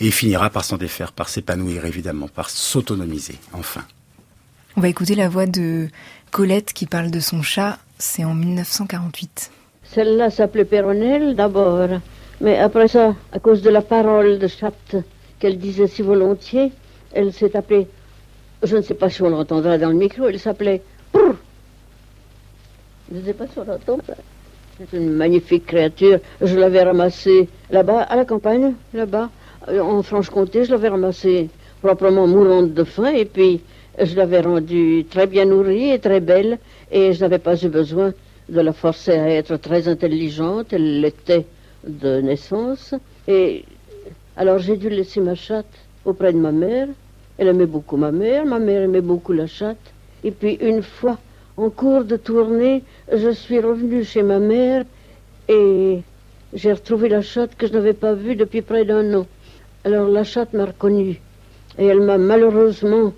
[0.00, 3.84] et il finira par s'en défaire, par s'épanouir évidemment, par s'autonomiser, enfin.
[4.76, 5.88] On va écouter la voix de
[6.30, 9.50] Colette qui parle de son chat, c'est en 1948.
[9.82, 11.88] Celle-là s'appelait Péronnelle d'abord,
[12.40, 14.96] mais après ça, à cause de la parole de chatte
[15.40, 16.70] qu'elle disait si volontiers,
[17.12, 17.88] elle s'est appelée,
[18.62, 20.82] je ne sais pas si on l'entendra dans le micro, elle s'appelait.
[23.12, 23.46] Je pas.
[24.78, 26.20] C'est une magnifique créature.
[26.40, 29.30] Je l'avais ramassée là-bas, à la campagne, là-bas.
[29.68, 31.48] Euh, en Franche-Comté, je l'avais ramassée
[31.82, 33.60] proprement mourante de faim, et puis
[34.00, 36.58] je l'avais rendue très bien nourrie et très belle,
[36.90, 38.12] et je n'avais pas eu besoin
[38.48, 41.46] de la forcer à être très intelligente, elle l'était
[41.86, 42.94] de naissance,
[43.26, 43.64] et
[44.36, 45.66] alors j'ai dû laisser ma chatte
[46.04, 46.88] auprès de ma mère,
[47.36, 49.76] elle aimait beaucoup ma mère, ma mère aimait beaucoup la chatte,
[50.24, 51.18] et puis une fois,
[51.56, 54.84] en cours de tournée, je suis revenue chez ma mère,
[55.48, 56.00] et
[56.52, 59.26] j'ai retrouvé la chatte que je n'avais pas vue depuis près d'un an.
[59.84, 61.20] Alors la chatte m'a reconnue
[61.78, 63.12] et elle m'a malheureusement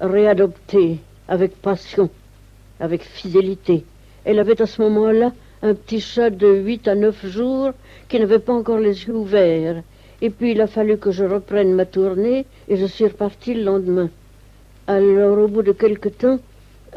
[0.00, 2.10] réadoptée avec passion,
[2.80, 3.84] avec fidélité.
[4.24, 7.70] Elle avait à ce moment-là un petit chat de 8 à 9 jours
[8.08, 9.82] qui n'avait pas encore les yeux ouverts.
[10.20, 13.64] Et puis il a fallu que je reprenne ma tournée et je suis repartie le
[13.64, 14.10] lendemain.
[14.88, 16.40] Alors au bout de quelque temps,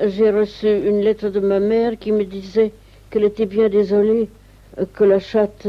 [0.01, 2.71] j'ai reçu une lettre de ma mère qui me disait
[3.09, 4.27] qu'elle était bien désolée
[4.93, 5.67] que la chatte,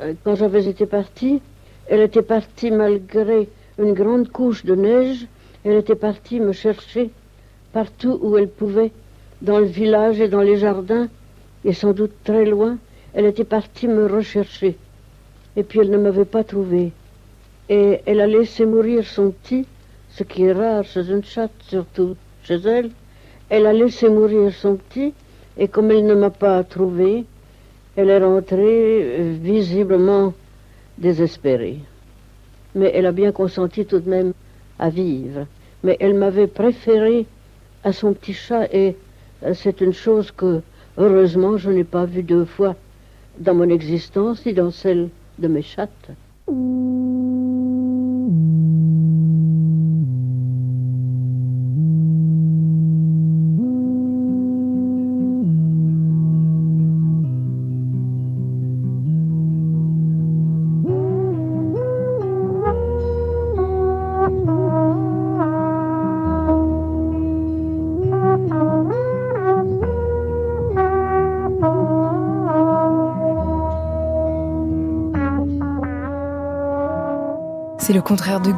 [0.00, 1.42] euh, quand j'avais été partie,
[1.88, 5.26] elle était partie malgré une grande couche de neige.
[5.64, 7.10] Elle était partie me chercher
[7.72, 8.92] partout où elle pouvait,
[9.42, 11.08] dans le village et dans les jardins,
[11.64, 12.78] et sans doute très loin.
[13.12, 14.76] Elle était partie me rechercher.
[15.56, 16.92] Et puis elle ne m'avait pas trouvé.
[17.68, 19.66] Et elle a laissé mourir son petit,
[20.16, 22.90] ce qui est rare chez une chatte, surtout chez elle.
[23.48, 25.12] Elle a laissé mourir son petit,
[25.58, 27.24] et comme elle ne m'a pas trouvé,
[27.96, 30.32] elle est rentrée euh, visiblement
[30.98, 31.80] désespérée.
[32.74, 34.32] Mais elle a bien consenti tout de même
[34.78, 35.46] à vivre.
[35.82, 37.26] Mais elle m'avait préféré
[37.82, 38.96] à son petit chat et
[39.44, 40.60] euh, c'est une chose que,
[40.96, 42.76] heureusement, je n'ai pas vue deux fois
[43.38, 46.10] dans mon existence ni dans celle de mes chattes.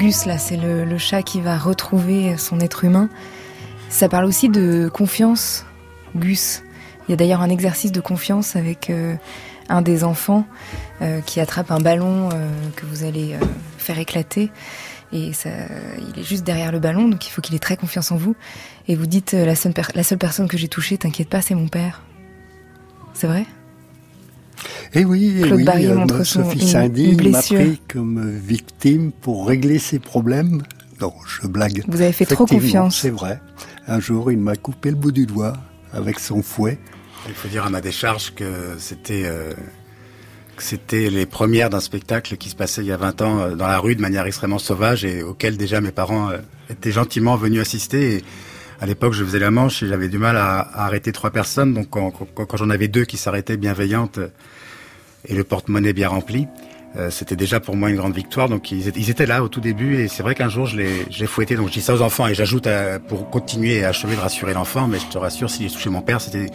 [0.07, 3.09] Gus, là, c'est le, chat qui va retrouver son être humain.
[3.89, 5.67] Ça parle aussi de confiance,
[6.15, 6.63] Gus.
[7.09, 9.17] Il y a d'ailleurs un exercice de confiance avec euh,
[9.69, 10.47] un des enfants
[11.03, 13.35] euh, qui attrape un ballon euh, que vous allez
[13.79, 14.53] faire éclater.
[15.13, 18.17] Et il est juste derrière le ballon, donc il faut qu'il ait très confiance en
[18.17, 18.37] vous.
[18.87, 19.75] Et vous dites, la seule
[20.21, 22.03] personne que j'ai touchée, t'inquiète pas, c'est mon père.
[23.13, 23.45] C'est vrai?
[24.95, 29.79] Et eh oui, et eh oui euh, Sophie Saint-Digne m'a pris comme victime pour régler
[29.79, 30.63] ses problèmes.
[31.01, 31.83] Non, je blague.
[31.89, 33.01] Vous avez fait trop confiance.
[33.01, 33.41] C'est vrai.
[33.89, 35.55] Un jour, il m'a coupé le bout du doigt
[35.93, 36.79] avec son fouet.
[37.29, 38.45] Il faut dire à ma décharge que
[38.79, 39.53] c'était euh,
[40.59, 43.67] c'était les premières d'un spectacle qui se passait il y a 20 ans euh, dans
[43.67, 46.31] la rue de manière extrêmement sauvage et auquel déjà mes parents
[46.71, 48.17] étaient gentiment venus assister.
[48.17, 48.25] Et
[48.81, 51.75] à l'époque, je faisais la manche et j'avais du mal à, arrêter trois personnes.
[51.75, 54.21] Donc quand, quand j'en avais deux qui s'arrêtaient bienveillantes,
[55.25, 56.47] et le porte-monnaie bien rempli.
[56.97, 58.49] Euh, c'était déjà pour moi une grande victoire.
[58.49, 61.57] Donc ils, étaient là au tout début et c'est vrai qu'un jour je l'ai fouetté.
[61.57, 62.69] Donc je dis ça aux enfants et j'ajoute
[63.09, 64.89] pour continuer et achever de rassurer l'enfant.
[64.89, 66.47] Mais je te rassure, s'il est touché mon père, c'était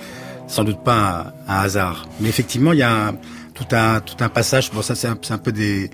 [0.48, 2.08] sans doute pas un, hasard.
[2.20, 3.14] Mais effectivement, il y a
[3.54, 4.72] tout un tout un passage.
[4.72, 5.92] Bon, ça c'est un, un, peu des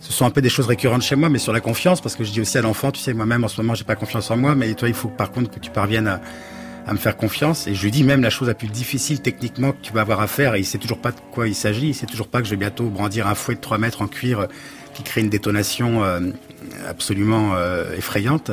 [0.00, 2.24] ce sont un peu des choses récurrentes chez moi, mais sur la confiance, parce que
[2.24, 4.36] je dis aussi à l'enfant, tu sais, moi-même en ce moment, j'ai pas confiance en
[4.36, 6.20] moi, mais toi, il faut par contre que tu parviennes à,
[6.88, 7.66] à me faire confiance.
[7.66, 10.20] Et je lui dis même la chose la plus difficile techniquement que tu vas avoir
[10.20, 10.54] à faire.
[10.54, 11.88] Et il sait toujours pas de quoi il s'agit.
[11.88, 14.08] Il sait toujours pas que je vais bientôt brandir un fouet de 3 mètres en
[14.08, 14.46] cuir euh,
[14.94, 16.20] qui crée une détonation euh,
[16.88, 18.52] absolument euh, effrayante.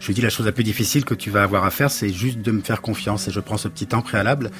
[0.00, 2.10] Je lui dis la chose la plus difficile que tu vas avoir à faire, c'est
[2.10, 3.28] juste de me faire confiance.
[3.28, 4.50] Et je prends ce petit temps préalable.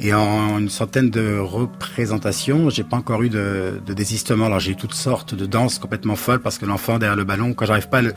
[0.00, 4.46] Et en une centaine de représentations, j'ai pas encore eu de, de désistement.
[4.46, 7.52] Alors j'ai eu toutes sortes de danses complètement folles parce que l'enfant derrière le ballon,
[7.52, 8.14] quand j'arrive pas à le,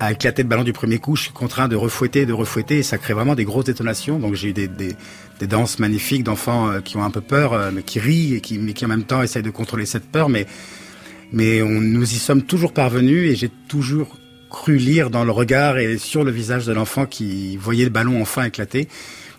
[0.00, 2.82] à éclater le ballon du premier coup, je suis contraint de refouetter, de refouetter, et
[2.82, 4.18] ça crée vraiment des grosses détonations.
[4.18, 4.94] Donc j'ai eu des, des,
[5.40, 8.40] des, danses magnifiques d'enfants euh, qui ont un peu peur, euh, mais qui rient, et
[8.40, 10.28] qui, mais qui en même temps essayent de contrôler cette peur.
[10.28, 10.46] Mais,
[11.32, 14.16] mais on, nous y sommes toujours parvenus, et j'ai toujours
[14.50, 18.22] cru lire dans le regard et sur le visage de l'enfant qui voyait le ballon
[18.22, 18.88] enfin éclater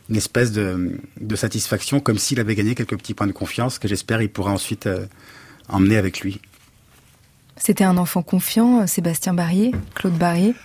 [0.10, 3.88] une espèce de, de satisfaction, comme s'il avait gagné quelques petits points de confiance que
[3.88, 5.06] j'espère il pourra ensuite euh,
[5.68, 6.42] emmener avec lui.
[7.60, 10.56] C'était un enfant confiant, Sébastien Barrier, Claude Barrier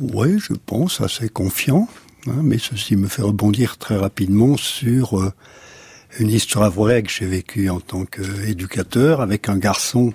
[0.00, 1.88] Oui, je pense, assez confiant.
[2.26, 5.32] Hein, mais ceci me fait rebondir très rapidement sur euh,
[6.18, 10.12] une histoire vraie que j'ai vécue en tant qu'éducateur avec un garçon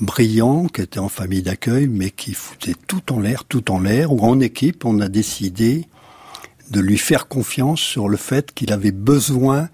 [0.00, 4.12] brillant qui était en famille d'accueil mais qui foutait tout en l'air, tout en l'air,
[4.12, 5.86] où en équipe on a décidé
[6.70, 9.68] de lui faire confiance sur le fait qu'il avait besoin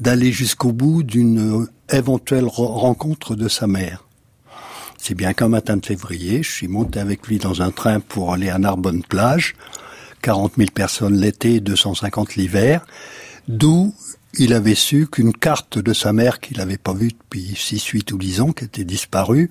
[0.00, 4.03] d'aller jusqu'au bout d'une éventuelle rencontre de sa mère.
[5.06, 8.32] C'est bien qu'un matin de février, je suis monté avec lui dans un train pour
[8.32, 9.54] aller à Narbonne plage.
[10.22, 12.86] 40 000 personnes l'été, 250 l'hiver.
[13.46, 13.94] D'où
[14.38, 18.12] il avait su qu'une carte de sa mère qu'il n'avait pas vue depuis 6, 8
[18.12, 19.50] ou 10 ans, qui était disparue,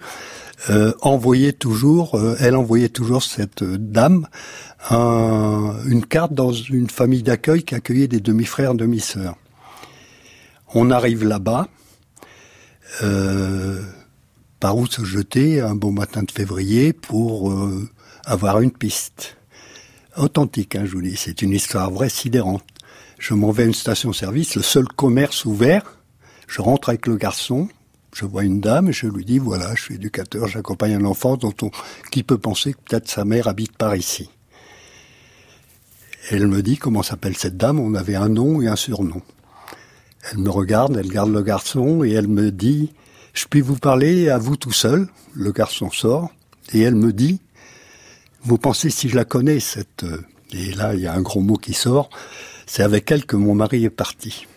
[0.72, 4.28] euh, envoyait toujours, euh, elle envoyait toujours cette dame
[4.89, 9.36] un, une carte dans une famille d'accueil qui accueillait des demi-frères, demi-sœurs.
[10.74, 11.68] On arrive là-bas.
[14.63, 17.86] Par où se jeter un beau matin de février pour euh,
[18.23, 19.36] avoir une piste.
[20.15, 22.63] Authentique, hein, je vous dis, c'est une histoire vraie, sidérante.
[23.19, 25.97] Je m'en vais à une station-service, le seul commerce ouvert.
[26.47, 27.67] Je rentre avec le garçon,
[28.13, 31.36] je vois une dame et je lui dis voilà, je suis éducateur, j'accompagne un enfant
[31.36, 31.69] dont on,
[32.10, 34.30] qui peut penser que peut-être sa mère habite par ici.
[36.32, 39.23] Elle me dit comment s'appelle cette dame, on avait un nom et un surnom.
[40.32, 42.93] Elle me regarde, elle garde le garçon et elle me dit
[43.34, 45.08] je puis vous parler à vous tout seul.
[45.34, 46.32] Le garçon sort
[46.72, 47.41] et elle me dit,
[48.43, 50.22] vous pensez si je la connais cette euh,
[50.54, 52.10] et là il y a un gros mot qui sort.
[52.65, 54.48] C'est avec elle que mon mari est parti.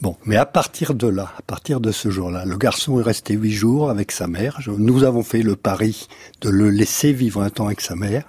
[0.00, 3.34] Bon, mais à partir de là, à partir de ce jour-là, le garçon est resté
[3.34, 4.60] huit jours avec sa mère.
[4.66, 6.08] Nous avons fait le pari
[6.40, 8.24] de le laisser vivre un temps avec sa mère.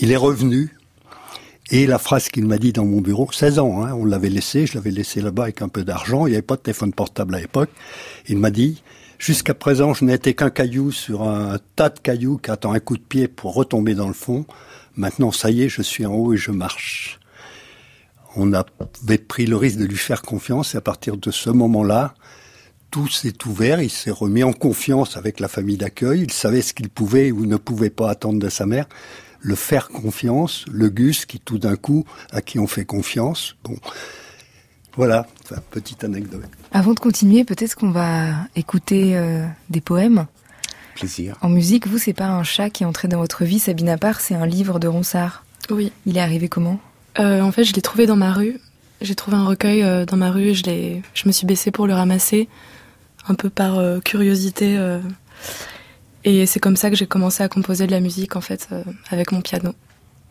[0.00, 0.75] Il est revenu
[1.70, 4.66] et la phrase qu'il m'a dit dans mon bureau, 16 ans, hein, on l'avait laissé,
[4.66, 7.34] je l'avais laissé là-bas avec un peu d'argent, il n'y avait pas de téléphone portable
[7.34, 7.70] à l'époque.
[8.28, 8.82] Il m'a dit,
[9.18, 12.96] jusqu'à présent, je n'étais qu'un caillou sur un tas de cailloux qui attend un coup
[12.96, 14.46] de pied pour retomber dans le fond.
[14.94, 17.18] Maintenant, ça y est, je suis en haut et je marche.
[18.36, 22.14] On avait pris le risque de lui faire confiance et à partir de ce moment-là,
[22.92, 26.72] tout s'est ouvert, il s'est remis en confiance avec la famille d'accueil, il savait ce
[26.72, 28.86] qu'il pouvait ou ne pouvait pas attendre de sa mère
[29.46, 33.54] le faire confiance, le Gus qui tout d'un coup, à qui on fait confiance.
[33.62, 33.76] Bon,
[34.96, 35.24] voilà,
[35.70, 36.42] petite anecdote.
[36.72, 40.26] Avant de continuer, peut-être qu'on va écouter euh, des poèmes.
[40.96, 41.36] Plaisir.
[41.42, 44.20] En musique, vous, c'est pas un chat qui est entré dans votre vie, Sabine Appart,
[44.20, 45.44] c'est un livre de Ronsard.
[45.70, 45.92] Oui.
[46.06, 46.80] Il est arrivé comment?
[47.20, 48.58] Euh, En fait, je l'ai trouvé dans ma rue.
[49.00, 51.94] J'ai trouvé un recueil euh, dans ma rue, je, je me suis baissée pour le
[51.94, 52.48] ramasser,
[53.28, 54.76] un peu par curiosité.
[56.26, 58.82] Et c'est comme ça que j'ai commencé à composer de la musique, en fait, euh,
[59.10, 59.72] avec mon piano.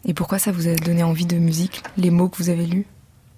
[0.03, 2.86] Et pourquoi ça vous a donné envie de musique, les mots que vous avez lus?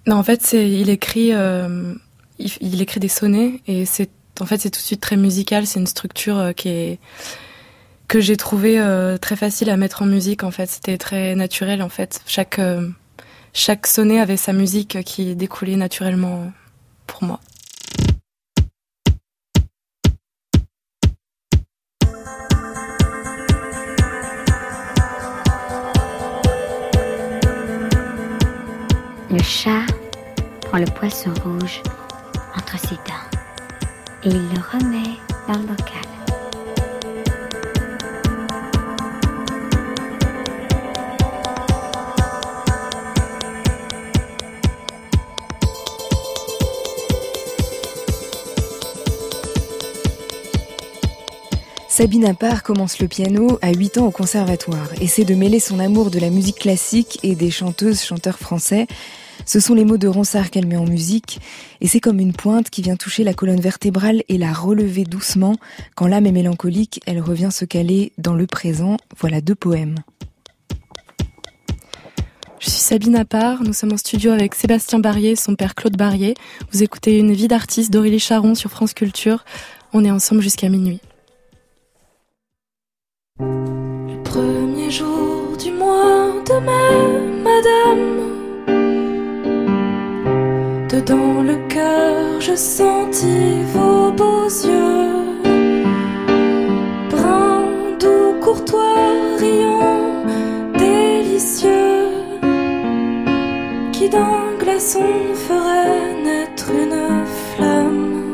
[0.08, 1.94] Non, en fait, c'est il écrit, euh,
[2.38, 5.68] il, écrit des sonnets, et c'est en fait c'est tout de suite très musical.
[5.68, 6.98] C'est une structure euh, qui est
[8.08, 8.82] que j'ai trouvé
[9.20, 10.42] très facile à mettre en musique.
[10.42, 11.82] En fait, c'était très naturel.
[11.82, 12.58] En fait, chaque
[13.52, 16.50] chaque sonnet avait sa musique qui découlait naturellement
[17.06, 17.38] pour moi.
[29.30, 29.84] Le chat
[30.62, 31.82] prend le poisson rouge
[32.56, 33.28] entre ses dents
[34.24, 36.07] et il le remet dans le bocal.
[51.98, 56.12] Sabine Appart commence le piano à 8 ans au conservatoire, essaie de mêler son amour
[56.12, 58.86] de la musique classique et des chanteuses, chanteurs français.
[59.44, 61.40] Ce sont les mots de Ronsard qu'elle met en musique,
[61.80, 65.56] et c'est comme une pointe qui vient toucher la colonne vertébrale et la relever doucement.
[65.96, 68.96] Quand l'âme est mélancolique, elle revient se caler dans le présent.
[69.18, 69.96] Voilà deux poèmes.
[72.60, 76.34] Je suis Sabine Appart, nous sommes en studio avec Sébastien Barrier, son père Claude Barrier.
[76.70, 79.44] Vous écoutez Une vie d'artiste d'Aurélie Charon sur France Culture.
[79.92, 81.00] On est ensemble jusqu'à minuit.
[84.88, 88.08] premiers jours du mois de mai, madame.
[90.88, 95.42] Dedans le cœur, je sentis vos beaux yeux.
[97.10, 97.64] Brun,
[98.00, 100.24] doux, courtois, riant,
[100.78, 102.08] délicieux.
[103.92, 107.24] Qui d'un glaçon ferait naître une
[107.54, 108.27] flamme.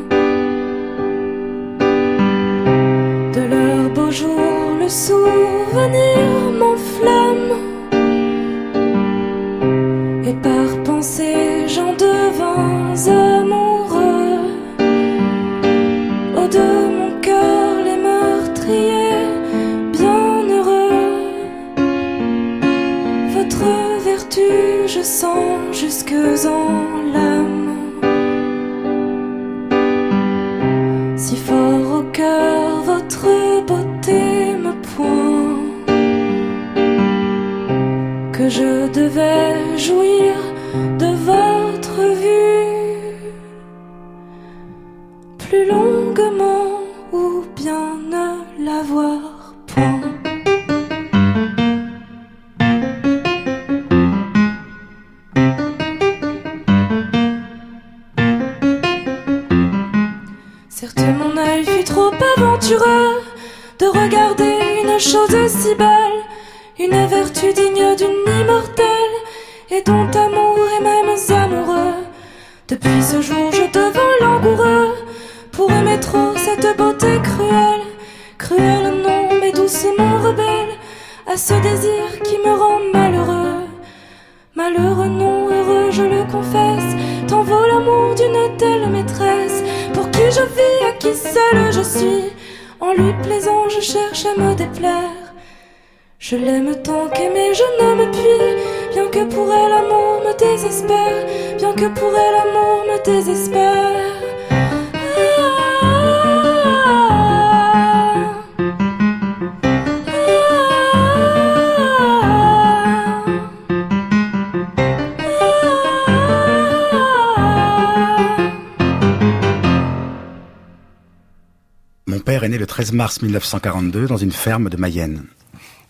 [122.64, 125.26] Le 13 mars 1942 dans une ferme de Mayenne.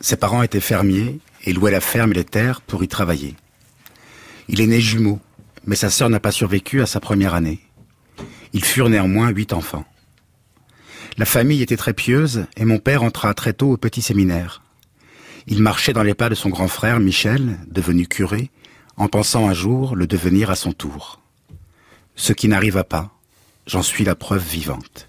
[0.00, 3.36] Ses parents étaient fermiers et louaient la ferme et les terres pour y travailler.
[4.48, 5.20] Il est né jumeau,
[5.66, 7.60] mais sa sœur n'a pas survécu à sa première année.
[8.52, 9.84] Ils furent néanmoins huit enfants.
[11.16, 14.60] La famille était très pieuse et mon père entra très tôt au petit séminaire.
[15.46, 18.50] Il marchait dans les pas de son grand frère Michel, devenu curé,
[18.96, 21.20] en pensant un jour le devenir à son tour.
[22.16, 23.16] Ce qui n'arriva pas,
[23.64, 25.06] j'en suis la preuve vivante.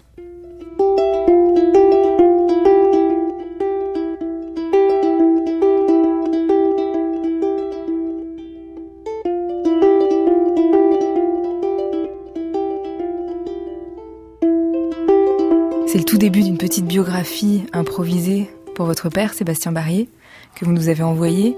[15.96, 20.10] C'est le tout début d'une petite biographie improvisée pour votre père, Sébastien Barrier,
[20.54, 21.56] que vous nous avez envoyé.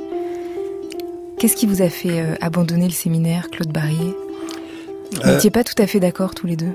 [1.41, 4.15] Qu'est-ce qui vous a fait euh, abandonner le séminaire, Claude Barrier?
[5.11, 6.71] Vous Euh, n'étiez pas tout à fait d'accord tous les deux?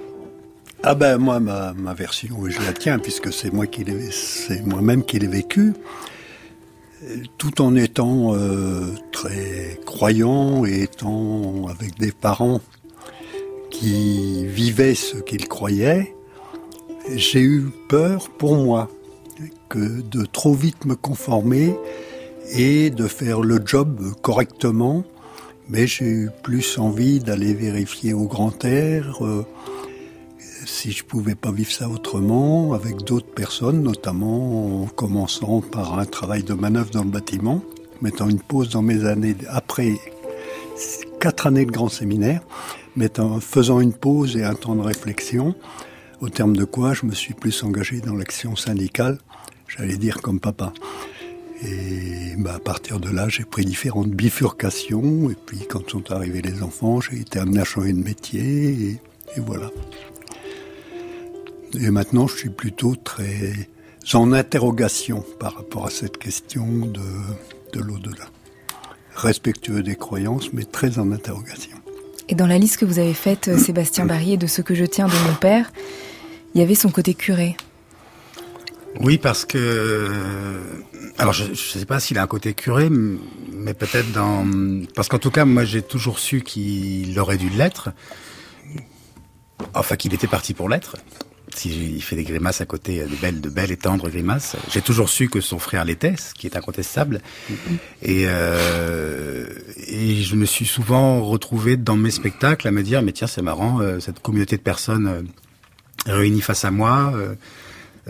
[0.83, 4.61] Ah ben moi ma, ma version je la tiens puisque c'est moi qui l'ai c'est
[4.65, 5.71] moi-même qui l'ai vécu.
[7.37, 12.59] Tout en étant euh, très croyant et étant avec des parents
[13.71, 16.13] qui vivaient ce qu'ils croyaient,
[17.09, 18.89] j'ai eu peur pour moi
[19.69, 21.75] que de trop vite me conformer
[22.51, 25.03] et de faire le job correctement,
[25.69, 29.45] mais j'ai eu plus envie d'aller vérifier au grand air euh,
[30.65, 36.05] si je pouvais pas vivre ça autrement avec d'autres personnes, notamment en commençant par un
[36.05, 37.61] travail de manœuvre dans le bâtiment,
[38.01, 39.93] mettant une pause dans mes années après
[41.19, 42.41] quatre années de grand séminaire,
[42.95, 45.55] mettant, faisant une pause et un temps de réflexion,
[46.23, 49.17] au terme de quoi je me suis plus engagé dans l'action syndicale,
[49.67, 50.71] j'allais dire comme papa.
[51.61, 55.29] Et bah, à partir de là, j'ai pris différentes bifurcations.
[55.29, 58.99] Et puis, quand sont arrivés les enfants, j'ai été amené à changer de métier.
[59.35, 59.69] Et, voilà.
[61.77, 63.69] Et maintenant, je suis plutôt très
[64.13, 67.01] en interrogation par rapport à cette question de,
[67.73, 68.29] de l'au-delà.
[69.15, 71.77] Respectueux des croyances, mais très en interrogation.
[72.29, 74.85] Et dans la liste que vous avez faite, euh, Sébastien Barrier, de ce que je
[74.85, 75.71] tiens de mon père,
[76.53, 77.55] il y avait son côté curé.
[78.99, 80.11] Oui, parce que
[81.17, 84.45] alors je ne sais pas s'il a un côté curé, mais peut-être dans
[84.95, 87.89] parce qu'en tout cas moi j'ai toujours su qu'il aurait dû l'être,
[89.73, 90.97] enfin qu'il était parti pour l'être.
[91.55, 94.81] Si il fait des grimaces à côté, de belles, de belles et tendres grimaces, j'ai
[94.81, 97.21] toujours su que son frère l'était, ce qui est incontestable.
[98.01, 99.45] Et, euh,
[99.85, 103.43] et je me suis souvent retrouvé dans mes spectacles à me dire mais tiens c'est
[103.43, 105.27] marrant euh, cette communauté de personnes
[106.07, 107.13] euh, réunies face à moi.
[107.15, 107.35] euh,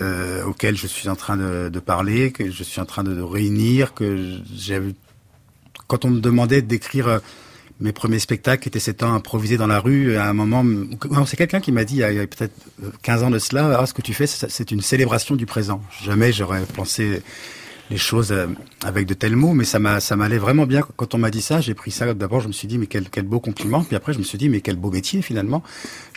[0.02, 3.22] euh, auquel je suis en train de, de parler, que je suis en train de,
[3.22, 4.82] réunir, que j'ai
[5.88, 7.20] quand on me demandait d'écrire euh,
[7.80, 10.66] mes premiers spectacles étaient s'étant improvisés dans la rue à un moment.
[11.28, 12.56] C'est quelqu'un qui m'a dit il y a, peut-être
[13.04, 15.84] 15 ans de cela, ah, ce que tu fais, c'est une célébration du présent.
[16.04, 17.22] Jamais j'aurais pensé
[17.94, 18.48] les choses euh,
[18.84, 21.44] avec de tels mots, mais ça m'a ça m'allait vraiment bien quand on m'a dit
[21.44, 21.62] ça.
[21.62, 24.14] J'ai pris ça d'abord, je me suis dit mais quel quel beau compliment, puis après
[24.14, 25.62] je me suis dit mais quel beau métier finalement.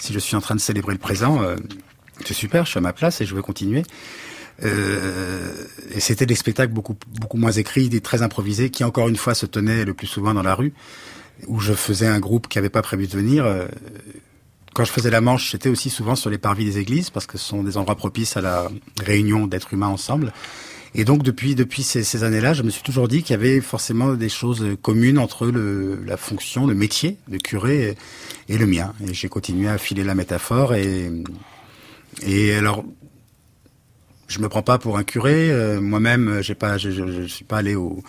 [0.00, 1.56] Si je suis en train de célébrer le présent, euh,
[2.24, 3.82] c'est super, je suis à ma place et je veux continuer.
[4.64, 5.52] Euh,
[5.94, 9.34] et c'était des spectacles beaucoup beaucoup moins écrits, des très improvisés, qui encore une fois
[9.34, 10.72] se tenaient le plus souvent dans la rue,
[11.46, 13.44] où je faisais un groupe qui n'avait pas prévu de venir.
[14.72, 17.36] Quand je faisais la manche, c'était aussi souvent sur les parvis des églises, parce que
[17.36, 20.32] ce sont des endroits propices à la réunion d'êtres humains ensemble.
[20.94, 23.60] Et donc depuis depuis ces, ces années-là, je me suis toujours dit qu'il y avait
[23.60, 27.96] forcément des choses communes entre le, la fonction, le métier de curé
[28.48, 28.94] et, et le mien.
[29.06, 31.10] Et j'ai continué à filer la métaphore et
[32.22, 32.84] et alors
[34.28, 35.50] je me prends pas pour un curé.
[35.50, 38.02] Euh, Moi-même, j'ai pas, je, je, je, suis pas allé au,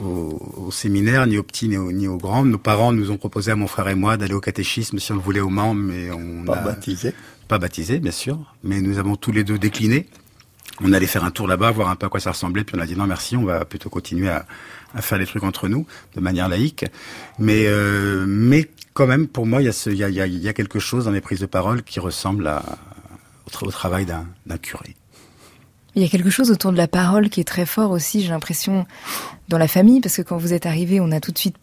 [0.00, 2.44] au, au, séminaire, ni au petit, ni au, ni au grand.
[2.44, 5.16] Nos parents nous ont proposé à mon frère et moi d'aller au catéchisme si on
[5.16, 7.12] le voulait au Mans, mais on pas a, baptisé.
[7.48, 8.38] Pas baptisé, bien sûr.
[8.62, 10.06] Mais nous avons tous les deux décliné.
[10.80, 12.80] On allait faire un tour là-bas, voir un peu à quoi ça ressemblait, puis on
[12.80, 14.46] a dit non merci, on va plutôt continuer à,
[15.00, 16.84] faire les trucs entre nous, de manière laïque.
[17.38, 21.10] Mais, euh, mais quand même, pour moi, il y, a y a, quelque chose dans
[21.10, 22.62] les prises de parole qui ressemble à,
[23.62, 24.94] au travail d'un curé.
[25.94, 28.28] Il y a quelque chose autour de la parole qui est très fort aussi, j'ai
[28.28, 28.86] l'impression,
[29.48, 31.56] dans la famille, parce que quand vous êtes arrivé, on a tout de suite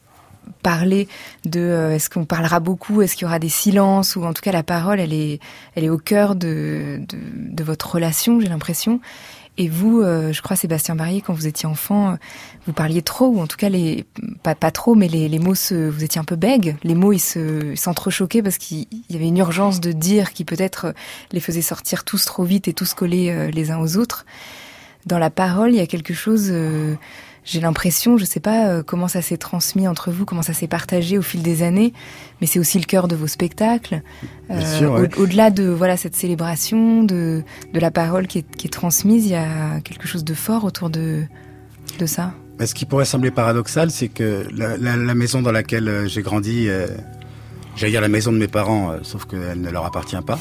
[0.61, 1.07] parlé
[1.45, 4.41] de euh, est-ce qu'on parlera beaucoup, est-ce qu'il y aura des silences, ou en tout
[4.41, 5.39] cas la parole, elle est,
[5.75, 8.99] elle est au cœur de, de, de votre relation, j'ai l'impression.
[9.57, 12.15] Et vous, euh, je crois, Sébastien Barrier, quand vous étiez enfant, euh,
[12.67, 14.05] vous parliez trop, ou en tout cas, les,
[14.43, 16.75] pas, pas trop, mais les, les mots, se, vous étiez un peu bègue.
[16.83, 20.93] Les mots, ils se s'entrechoquaient parce qu'il y avait une urgence de dire qui peut-être
[21.31, 24.25] les faisait sortir tous trop vite et tous coller euh, les uns aux autres.
[25.05, 26.51] Dans la parole, il y a quelque chose...
[27.45, 30.67] J'ai l'impression, je sais pas euh, comment ça s'est transmis entre vous, comment ça s'est
[30.67, 31.93] partagé au fil des années,
[32.41, 34.01] mais c'est aussi le cœur de vos spectacles.
[34.49, 35.17] Euh, ouais.
[35.17, 39.31] Au-delà de voilà cette célébration, de, de la parole qui est, qui est, transmise, il
[39.31, 41.23] y a quelque chose de fort autour de,
[41.99, 42.33] de ça.
[42.63, 46.21] Ce qui pourrait sembler paradoxal, c'est que la, la, la, maison dans laquelle euh, j'ai
[46.21, 46.87] grandi, euh,
[47.75, 50.39] j'allais dire la maison de mes parents, euh, sauf qu'elle ne leur appartient pas,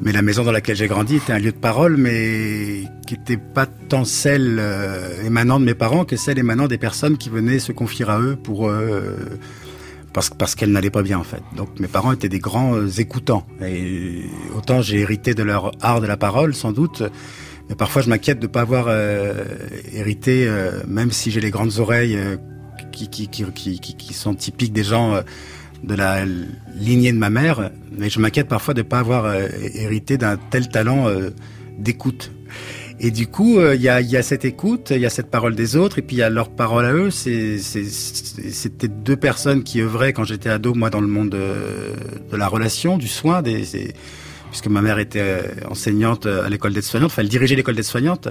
[0.00, 3.36] mais la maison dans laquelle j'ai grandi était un lieu de parole, mais qui n'était
[3.38, 7.58] pas tant celle euh, émanant de mes parents que celle émanant des personnes qui venaient
[7.58, 9.16] se confier à eux pour euh,
[10.12, 11.42] parce, parce qu'elles n'allaient pas bien en fait.
[11.56, 13.46] Donc mes parents étaient des grands euh, écoutants.
[13.62, 14.24] Et
[14.54, 17.02] autant j'ai hérité de leur art de la parole, sans doute,
[17.68, 18.88] mais parfois je m'inquiète de ne pas avoir
[19.92, 20.48] hérité,
[20.86, 22.16] même si j'ai les grandes oreilles
[22.92, 25.20] qui, qui, qui, qui sont typiques des gens
[25.82, 26.24] de la
[26.74, 30.36] lignée de ma mère, mais je m'inquiète parfois de ne pas avoir euh, hérité d'un
[30.36, 31.30] tel talent euh,
[31.78, 32.32] d'écoute.
[32.98, 35.30] Et du coup, il euh, y, a, y, a, cette écoute, il y a cette
[35.30, 37.10] parole des autres, et puis il y a leur parole à eux.
[37.10, 42.96] C'était deux personnes qui œuvraient quand j'étais ado, moi, dans le monde de, la relation,
[42.96, 43.64] du soin, des,
[44.50, 48.28] puisque ma mère était enseignante à l'école d'aide-soignante, enfin, elle dirigeait l'école d'aide-soignante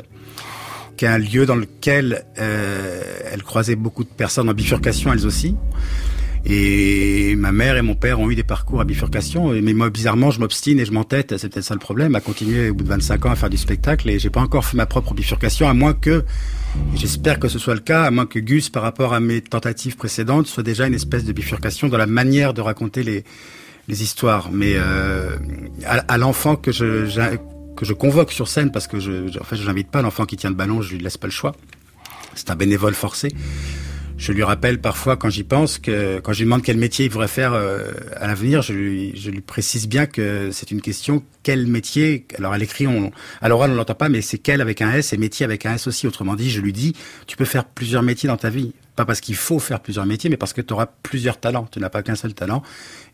[0.97, 5.55] qui est un lieu dans lequel elle croisait beaucoup de personnes en bifurcation, elles aussi.
[6.47, 9.49] Et ma mère et mon père ont eu des parcours à bifurcation.
[9.61, 11.37] Mais moi, bizarrement, je m'obstine et je m'entête.
[11.37, 13.57] C'est peut-être ça le problème, à continuer au bout de 25 ans à faire du
[13.57, 14.09] spectacle.
[14.09, 16.23] Et j'ai pas encore fait ma propre bifurcation, à moins que,
[16.95, 19.95] j'espère que ce soit le cas, à moins que Gus, par rapport à mes tentatives
[19.95, 23.23] précédentes, soit déjà une espèce de bifurcation dans la manière de raconter les,
[23.87, 24.51] histoires.
[24.51, 25.37] Mais euh,
[25.85, 27.07] à, à l'enfant que je,
[27.75, 30.37] que je convoque sur scène, parce que je, en fait, je n'invite pas l'enfant qui
[30.37, 31.55] tient le ballon, je lui laisse pas le choix.
[32.35, 33.29] C'est un bénévole forcé.
[34.17, 37.11] Je lui rappelle parfois, quand j'y pense, que quand je lui demande quel métier il
[37.11, 41.23] voudrait faire euh, à l'avenir, je lui, je lui précise bien que c'est une question
[41.45, 42.25] quel métier?
[42.39, 45.13] Alors à l'écrit, on, à l'oral, on l'entend pas, mais c'est quel avec un S
[45.13, 46.07] et métier avec un S aussi.
[46.07, 46.95] Autrement dit, je lui dis,
[47.27, 48.73] tu peux faire plusieurs métiers dans ta vie.
[48.95, 51.67] Pas parce qu'il faut faire plusieurs métiers, mais parce que tu auras plusieurs talents.
[51.71, 52.63] Tu n'as pas qu'un seul talent.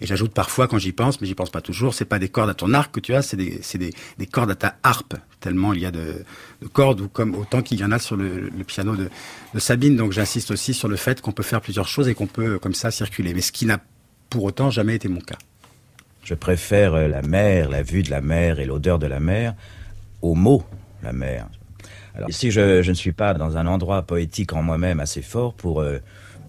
[0.02, 2.50] Et j'ajoute parfois, quand j'y pense, mais j'y pense pas toujours, c'est pas des cordes
[2.50, 5.14] à ton arc que tu as, c'est des, des, des, cordes à ta harpe.
[5.40, 6.26] Tellement il y a de,
[6.60, 9.10] de cordes, ou comme autant qu'il y en a sur le, piano de,
[9.60, 9.96] Sabine.
[9.96, 12.74] Donc j'insiste aussi sur le fait qu'on peut faire plusieurs choses et qu'on peut comme
[12.74, 13.36] ça circuler.
[13.36, 13.80] Mais ce qui n'a
[14.32, 15.38] pour autant jamais été mon cas.
[16.24, 19.54] Je préfère la mer, la vue de la mer et l'odeur de la mer
[20.24, 20.64] au mot
[21.04, 21.48] la mer.
[22.16, 25.82] Alors, ici, je, ne suis pas dans un endroit poétique en moi-même assez fort pour
[25.82, 26.00] euh,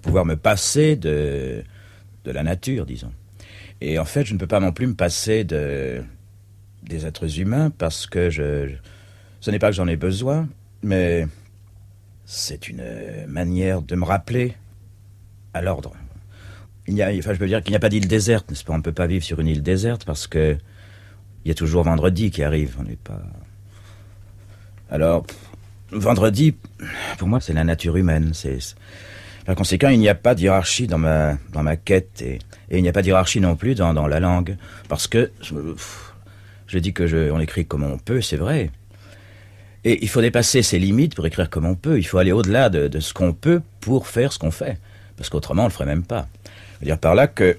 [0.01, 1.65] pouvoir me passer de
[2.25, 3.13] la nature, disons.
[3.85, 6.05] Et en fait, je ne peux pas non plus me passer de,
[6.85, 8.71] des êtres humains parce que je,
[9.41, 10.49] ce n'est pas que j'en ai besoin,
[10.85, 11.27] mais
[12.25, 12.85] c'est une
[13.27, 14.55] manière de me rappeler
[15.53, 15.95] à l'ordre.
[16.87, 18.73] Il y a, enfin, je peux dire qu'il n'y a pas d'île déserte, n'est-ce pas?
[18.73, 20.57] On ne peut pas vivre sur une île déserte parce que
[21.45, 22.77] il y a toujours vendredi qui arrive.
[22.79, 23.21] On n'est pas.
[24.93, 25.27] Alors,
[25.91, 26.55] vendredi,
[27.19, 28.31] pour moi, c'est la nature humaine.
[28.33, 28.59] C'est
[29.45, 32.39] Par conséquent, il n'y a pas de hiérarchie dans ma, dans ma quête et,
[32.73, 34.57] et il n'y a pas de hiérarchie non plus dans, dans la langue.
[34.89, 35.31] Parce que,
[36.67, 38.71] je dis que je, on écrit comme on peut, c'est vrai.
[39.85, 41.99] Et il faut dépasser ses limites pour écrire comme on peut.
[41.99, 44.79] Il faut aller au-delà de, de, ce qu'on peut pour faire ce qu'on fait.
[45.19, 46.27] Parce qu'autrement, on le ferait même pas.
[46.47, 47.59] Je veux dire par là que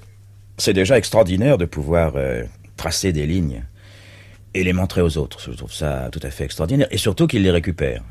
[0.58, 2.44] c'est déjà extraordinaire de pouvoir euh,
[2.76, 3.64] tracer des lignes
[4.56, 5.40] et les montrer aux autres.
[5.42, 6.88] Je trouve ça tout à fait extraordinaire.
[6.90, 8.04] Et surtout qu'ils les récupèrent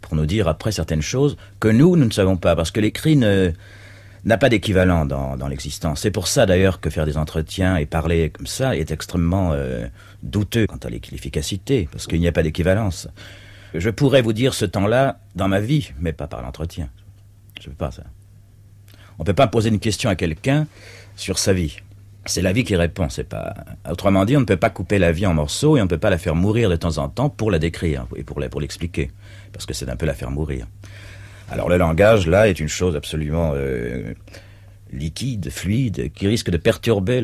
[0.00, 3.16] pour nous dire après certaines choses que nous, nous ne savons pas, parce que l'écrit
[4.24, 6.00] n'a pas d'équivalent dans, dans l'existence.
[6.00, 9.86] C'est pour ça d'ailleurs que faire des entretiens et parler comme ça est extrêmement euh,
[10.22, 13.08] douteux quant à l'efficacité, parce qu'il n'y a pas d'équivalence.
[13.74, 16.88] Je pourrais vous dire ce temps-là dans ma vie, mais pas par l'entretien.
[17.60, 18.04] Je ne peux pas ça.
[19.18, 20.66] On ne peut pas poser une question à quelqu'un
[21.16, 21.78] sur sa vie.
[22.24, 23.54] C'est la vie qui répond, c'est pas.
[23.90, 25.98] Autrement dit, on ne peut pas couper la vie en morceaux et on ne peut
[25.98, 29.10] pas la faire mourir de temps en temps pour la décrire et pour l'expliquer.
[29.52, 30.66] Parce que c'est un peu la faire mourir.
[31.52, 34.14] Alors le langage, là, est une chose absolument euh,
[34.90, 37.22] liquide, fluide, qui risque de perturber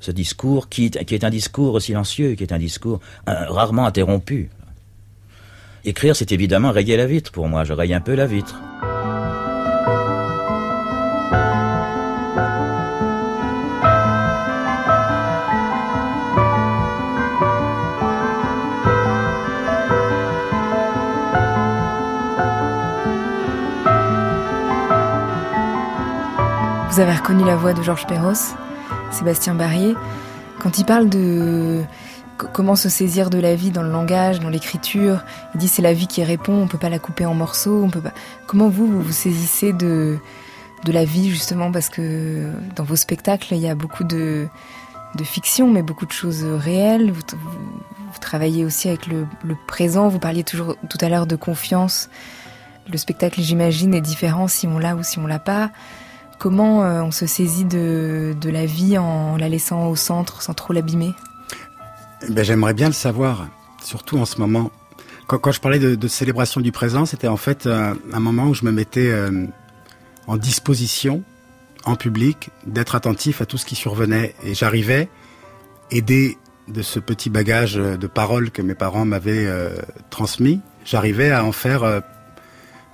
[0.00, 4.48] ce discours, qui, qui, est un discours silencieux, qui est un discours euh, rarement interrompu.
[5.84, 8.58] Écrire, c'est évidemment rayer la vitre pour moi, je raye un peu la vitre.
[26.98, 28.56] Vous avez reconnu la voix de Georges Perros,
[29.12, 29.94] Sébastien Barrier,
[30.58, 31.84] quand il parle de
[32.52, 35.24] comment se saisir de la vie dans le langage, dans l'écriture.
[35.54, 37.88] Il dit c'est la vie qui répond, on peut pas la couper en morceaux, on
[37.88, 38.10] peut pas.
[38.48, 40.18] Comment vous vous, vous saisissez de
[40.84, 44.48] de la vie justement parce que dans vos spectacles il y a beaucoup de
[45.14, 47.12] de fiction mais beaucoup de choses réelles.
[47.12, 50.08] Vous, vous, travaillez aussi avec le, le présent.
[50.08, 52.10] Vous parliez toujours tout à l'heure de confiance.
[52.90, 55.70] Le spectacle, j'imagine, est différent si on l'a ou si on l'a pas.
[56.38, 60.54] Comment euh, on se saisit de, de, la vie en la laissant au centre sans
[60.54, 61.12] trop l'abîmer?
[62.30, 63.48] Ben, J'aimerais bien le savoir,
[63.82, 64.70] surtout en ce moment.
[65.26, 68.54] Quand, quand je parlais de, célébration du présent, c'était en fait un, un, moment où
[68.54, 69.46] je me mettais euh,
[70.26, 71.22] en disposition,
[71.84, 74.34] en public, d'être attentif à tout ce qui survenait.
[74.44, 75.08] Et j'arrivais,
[75.90, 79.70] aidé de ce petit bagage de paroles que mes parents m'avaient euh,
[80.10, 82.00] transmis, j'arrivais à en faire euh,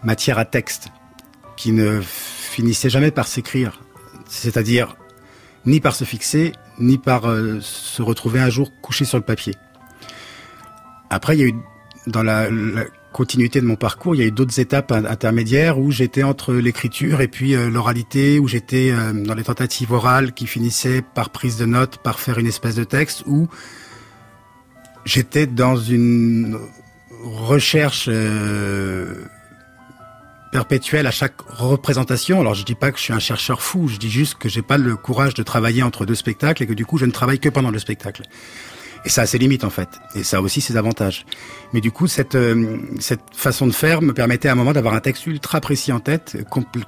[0.03, 0.89] matière à texte,
[1.57, 2.01] qui ne
[2.55, 3.81] finissait jamais par s'écrire,
[4.29, 4.97] c'est-à-dire
[5.67, 9.55] ni par se fixer, ni par euh, se retrouver un jour couché sur le papier.
[11.11, 11.55] Après, il y a eu,
[12.07, 12.49] dans la,
[13.13, 17.21] continuité de mon parcours, il y a eu d'autres étapes intermédiaires où j'étais entre l'écriture
[17.21, 21.57] et puis euh, l'oralité, où j'étais euh, dans les tentatives orales qui finissaient par prise
[21.57, 23.49] de notes, par faire une espèce de texte, où
[25.05, 26.59] j'étais dans une
[27.25, 28.09] recherche
[30.55, 32.41] perpétuelle à chaque représentation.
[32.41, 34.63] Alors je dis pas que je suis un chercheur fou, je dis juste que j'ai
[34.63, 37.41] pas le courage de travailler entre deux spectacles et que du coup je ne travaille
[37.41, 38.23] que pendant le spectacle.
[39.05, 41.27] Et ça a ses limites en fait, et ça a aussi ses avantages.
[41.73, 44.95] Mais du coup, cette euh, cette façon de faire me permettait à un moment d'avoir
[44.95, 46.37] un texte ultra précis en tête,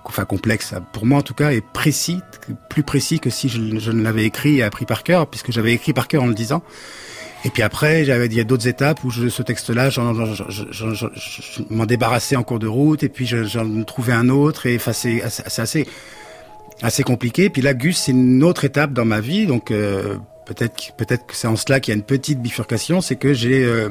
[0.05, 2.21] enfin complexe pour moi en tout cas, et précis,
[2.71, 5.73] plus précis que si je, je ne l'avais écrit et appris par cœur, puisque j'avais
[5.73, 6.63] écrit par cœur en le disant.
[7.47, 10.13] Et puis après, j'avais il y a d'autres étapes où je, ce texte-là, j'en
[11.71, 15.87] m'en débarrassais en cours de route, et puis j'en trouvais un autre, et c'est assez
[16.83, 17.49] assez compliqué.
[17.49, 21.37] Puis là, Gus, c'est une autre étape dans ma vie, donc euh, peut-être peut-être que
[21.37, 23.91] c'est en cela qu'il y a une petite bifurcation, c'est que j'ai euh,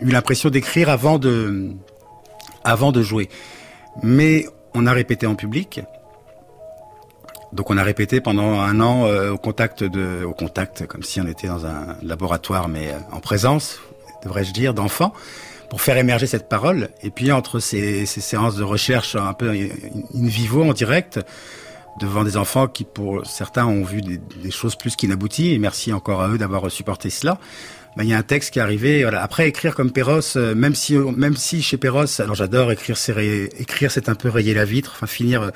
[0.00, 1.70] eu l'impression d'écrire avant de
[2.64, 3.28] avant de jouer.
[4.02, 5.82] Mais on a répété en public.
[7.52, 11.20] Donc on a répété pendant un an euh, au contact de, au contact, comme si
[11.20, 13.78] on était dans un laboratoire, mais euh, en présence,
[14.24, 15.12] devrais-je dire, d'enfants,
[15.68, 16.88] pour faire émerger cette parole.
[17.02, 21.20] Et puis entre ces, ces séances de recherche un peu in vivo, en direct,
[22.00, 25.92] devant des enfants qui, pour certains, ont vu des, des choses plus qu'inabouties, et merci
[25.92, 27.38] encore à eux d'avoir supporté cela.
[27.96, 29.02] Ben, il y a un texte qui est arrivé.
[29.02, 29.22] Voilà.
[29.22, 32.96] Après, écrire comme Perros, euh, même si, même si chez Perros, alors j'adore écrire,
[33.58, 35.50] écrire, c'est un peu rayer la vitre, enfin finir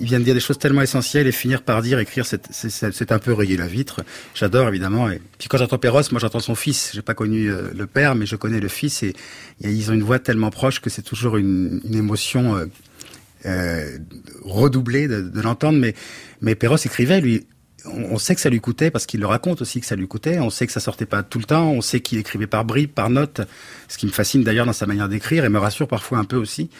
[0.00, 3.18] il vient de dire des choses tellement essentielles et finir par dire écrire c'est un
[3.18, 4.00] peu rayer la vitre.
[4.34, 5.10] J'adore évidemment.
[5.10, 6.92] Et puis quand j'entends Perros, moi j'entends son fils.
[6.94, 9.14] J'ai pas connu euh, le père, mais je connais le fils et,
[9.60, 12.66] ils ont une voix tellement proche que c'est toujours une, une émotion euh,
[13.44, 13.98] euh,
[14.42, 15.78] redoublée de, de l'entendre.
[15.78, 15.94] Mais
[16.40, 17.46] mais Perros écrivait lui.
[17.84, 20.08] On, on sait que ça lui coûtait parce qu'il le raconte aussi que ça lui
[20.08, 20.38] coûtait.
[20.38, 21.70] On sait que ça sortait pas tout le temps.
[21.70, 23.42] On sait qu'il écrivait par bribes, par notes,
[23.88, 26.36] ce qui me fascine d'ailleurs dans sa manière d'écrire et me rassure parfois un peu
[26.36, 26.70] aussi.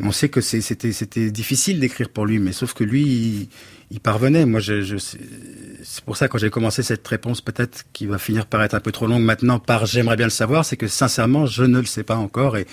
[0.00, 3.48] On sait que c'était c'était difficile d'écrire pour lui, mais sauf que lui, il,
[3.92, 4.44] il parvenait.
[4.44, 8.46] Moi, je, je c'est pour ça quand j'ai commencé cette réponse, peut-être qui va finir
[8.46, 11.46] par être un peu trop longue maintenant, par j'aimerais bien le savoir, c'est que sincèrement,
[11.46, 12.66] je ne le sais pas encore et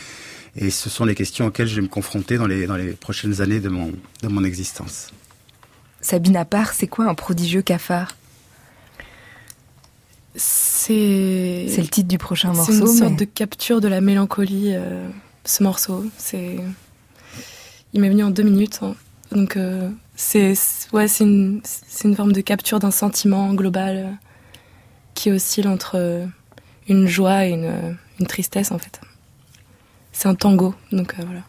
[0.58, 3.40] Et ce sont les questions auxquelles je vais me confronter dans les, dans les prochaines
[3.40, 3.94] années de mon,
[4.24, 5.12] de mon existence.
[6.02, 8.18] Sabine à part, c'est quoi un prodigieux cafard?
[10.36, 11.68] C'est.
[11.70, 12.72] C'est le titre du prochain morceau.
[12.74, 15.08] C'est une sorte mais- de capture de la mélancolie, euh,
[15.46, 16.06] ce morceau.
[16.18, 16.58] C'est.
[17.94, 18.80] Il m'est venu en deux minutes.
[18.82, 18.96] hein.
[19.32, 23.98] Donc, euh, c'est c'est- ouais, c'est une, c'est une forme de capture d'un sentiment global
[23.98, 24.12] euh,
[25.14, 26.26] qui oscille entre euh,
[26.88, 29.00] une joie et une, une tristesse, en fait.
[30.12, 31.42] C'est un tango, donc euh, voilà.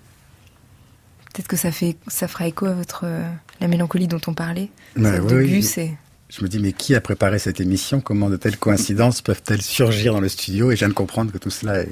[1.33, 3.29] Peut-être que ça, fait, ça fera écho à votre, euh,
[3.61, 4.69] la mélancolie dont on parlait.
[4.97, 5.75] Cette oui, de oui.
[5.79, 5.97] Et-
[6.29, 8.01] Je me dis, mais qui a préparé cette émission?
[8.01, 10.71] Comment de telles coïncidences peuvent-elles surgir dans le studio?
[10.71, 11.89] Et je viens de comprendre que tout cela est,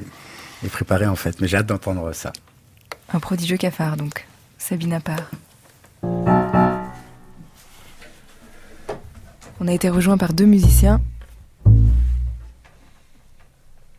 [0.64, 1.40] est préparé en fait.
[1.40, 2.32] Mais j'ai hâte d'entendre ça.
[3.12, 4.26] Un prodigieux cafard, donc.
[4.61, 5.30] Sabine à part.
[9.58, 11.00] On a été rejoint par deux musiciens.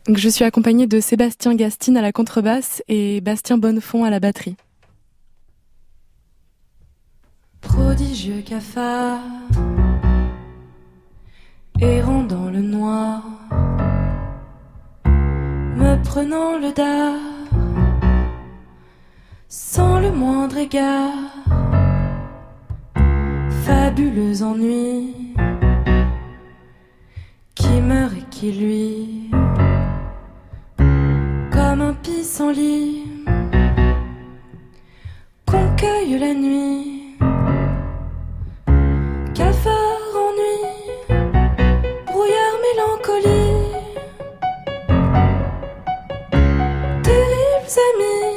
[0.08, 4.56] Je suis accompagnée de Sébastien Gastine à la contrebasse et Bastien Bonnefond à la batterie.
[7.60, 9.20] Prodigieux cafard,
[11.80, 13.22] errant dans le noir,
[15.04, 17.31] me prenant le dard,
[19.54, 21.12] sans le moindre égard,
[23.66, 25.14] fabuleux ennui,
[27.54, 29.30] qui meurt et qui lui,
[30.78, 33.04] comme un pissenlit,
[35.44, 37.18] qu'on cueille la nuit.
[39.34, 40.60] Cafard ennui,
[42.06, 43.68] brouillard mélancolie,
[47.02, 48.31] terribles amis,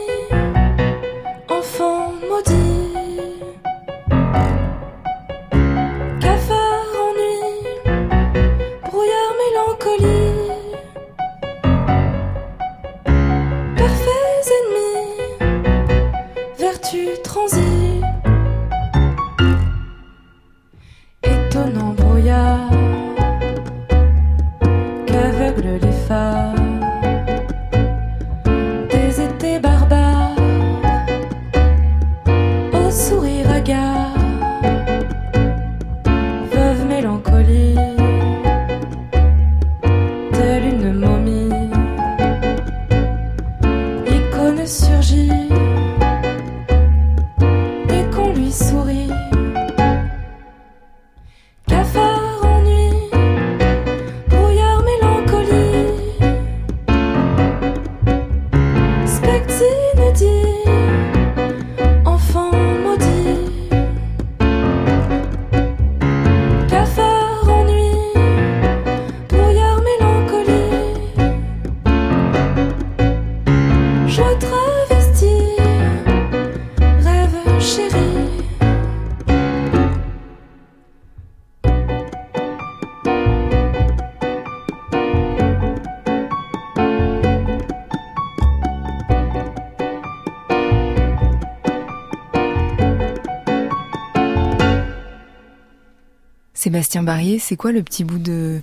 [96.75, 98.59] Sébastien Barrier, c'est quoi le petit bout de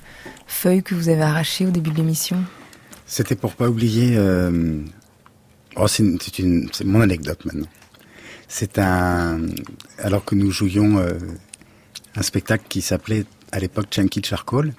[0.46, 2.44] feuille que vous avez arraché au début de l'émission?
[3.06, 4.16] C'était pour pas oublier.
[4.18, 4.82] euh,
[5.76, 6.04] Oh, c'est
[6.84, 7.68] mon anecdote maintenant.
[8.48, 9.40] C'est un.
[9.96, 11.14] Alors que nous jouions euh,
[12.14, 14.74] un spectacle qui s'appelait à l'époque Chunky Charcoal,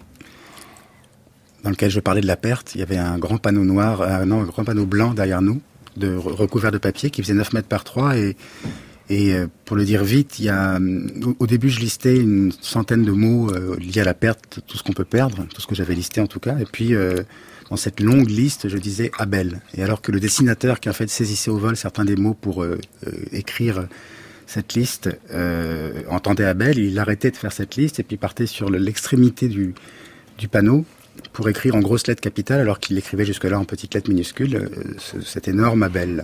[1.63, 4.21] dans lequel je parlais de la perte, il y avait un grand panneau noir, euh,
[4.21, 5.59] un grand panneau blanc derrière nous,
[5.99, 8.37] recouvert de papier qui faisait 9 mètres par 3 et
[9.09, 11.07] et euh, pour le dire vite, euh,
[11.39, 14.83] au- début, je listais une centaine de mots euh, liés à la perte, tout ce
[14.83, 16.57] qu'on peut perdre, tout ce que j'avais listé en tout cas.
[16.59, 16.93] Et puis,
[17.69, 19.61] dans cette longue liste, je disais Abel.
[19.75, 22.65] Et alors que le dessinateur, qui en fait saisissait au vol certains des mots pour
[23.31, 23.87] écrire
[24.47, 25.09] cette liste,
[26.09, 29.73] entendait Abel, il arrêtait de faire cette liste et puis partait sur le- l'extrémité du,
[30.37, 30.85] du panneau
[31.31, 35.21] pour écrire en grosses lettres capitales, alors qu'il écrivait jusque-là en petites lettres minuscules, ce-
[35.21, 36.23] cet énorme Abel.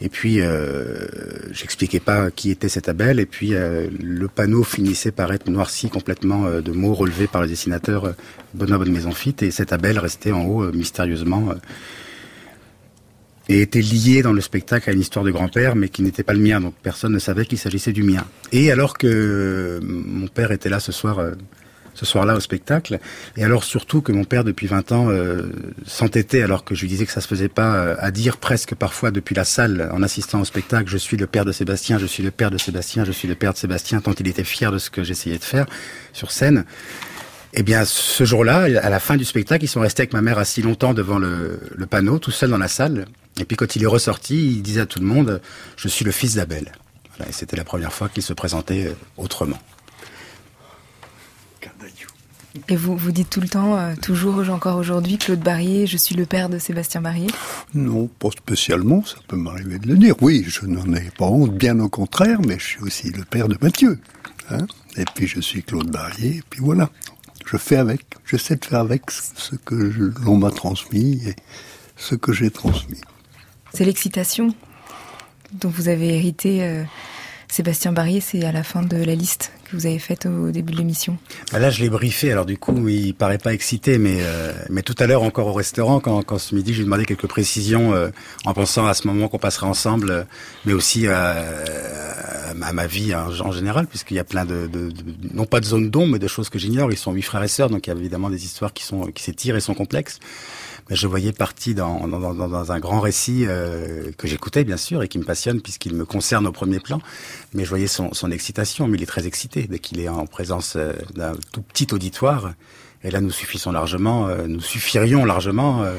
[0.00, 1.06] Et puis, euh,
[1.52, 3.20] j'expliquais pas qui était cet Abel.
[3.20, 7.42] Et puis, euh, le panneau finissait par être noirci complètement euh, de mots relevés par
[7.42, 8.12] le dessinateur euh,
[8.54, 9.36] Benoît Bonne Maison Fit.
[9.42, 11.54] Et cet Abel restait en haut mystérieusement
[13.48, 16.32] et était lié dans le spectacle à une histoire de grand-père, mais qui n'était pas
[16.32, 16.60] le mien.
[16.60, 18.24] Donc, personne ne savait qu'il s'agissait du mien.
[18.52, 21.20] Et alors que mon père était là ce soir.
[21.94, 22.98] Ce soir-là au spectacle.
[23.36, 25.42] Et alors surtout que mon père, depuis 20 ans, euh,
[25.86, 28.74] s'entêtait, alors que je lui disais que ça se faisait pas, euh, à dire presque
[28.74, 32.06] parfois depuis la salle, en assistant au spectacle, je suis le père de Sébastien, je
[32.06, 34.72] suis le père de Sébastien, je suis le père de Sébastien, tant il était fier
[34.72, 35.66] de ce que j'essayais de faire
[36.12, 36.64] sur scène.
[37.56, 40.38] Eh bien, ce jour-là, à la fin du spectacle, ils sont restés avec ma mère
[40.38, 43.06] assis longtemps devant le, le panneau, tout seul dans la salle.
[43.38, 45.40] Et puis quand il est ressorti, il disait à tout le monde,
[45.76, 46.72] je suis le fils d'Abel.
[47.20, 49.58] et c'était la première fois qu'il se présentait euh, autrement.
[52.68, 56.14] Et vous, vous dites tout le temps, euh, toujours encore aujourd'hui, Claude Barrier, je suis
[56.14, 57.26] le père de Sébastien Barrier
[57.74, 60.14] Non, pas spécialement, ça peut m'arriver de le dire.
[60.20, 63.48] Oui, je n'en ai pas honte, bien au contraire, mais je suis aussi le père
[63.48, 63.98] de Mathieu.
[64.50, 66.90] Hein et puis je suis Claude Barrier, et puis voilà.
[67.44, 69.74] Je fais avec, j'essaie de faire avec ce que
[70.24, 71.36] l'on m'a transmis et
[71.96, 73.00] ce que j'ai transmis.
[73.72, 74.54] C'est l'excitation
[75.52, 76.84] dont vous avez hérité euh,
[77.48, 80.78] Sébastien Barrier, c'est à la fin de la liste vous avez faite au début de
[80.78, 81.18] l'émission.
[81.52, 84.82] Bah là, je l'ai briefé, alors du coup, il paraît pas excité, mais euh, mais
[84.82, 87.94] tout à l'heure encore au restaurant, quand, ce midi, je lui ai demandé quelques précisions
[87.94, 88.08] euh,
[88.44, 90.26] en pensant à ce moment qu'on passera ensemble,
[90.64, 91.34] mais aussi à,
[92.62, 95.66] à, ma vie en, général, puisqu'il y a plein de, de, de, non pas de
[95.66, 96.92] zones d'ombre, mais de choses que j'ignore.
[96.92, 99.06] Ils sont huit frères et sœurs, donc il y a évidemment des histoires qui sont
[99.06, 100.18] qui s'étirent et sont complexes
[100.90, 105.02] mais je voyais partie dans, dans, dans, un grand récit euh, que j'écoutais bien sûr
[105.02, 107.00] et qui me passionne puisqu'il me concerne au premier plan.
[107.54, 110.26] Mais je voyais son, son excitation, mais il est très excité dès qu'il est en
[110.26, 112.52] présence euh, d'un tout petit auditoire.
[113.02, 115.98] Et là, nous suffisons largement, euh, nous suffirions largement euh,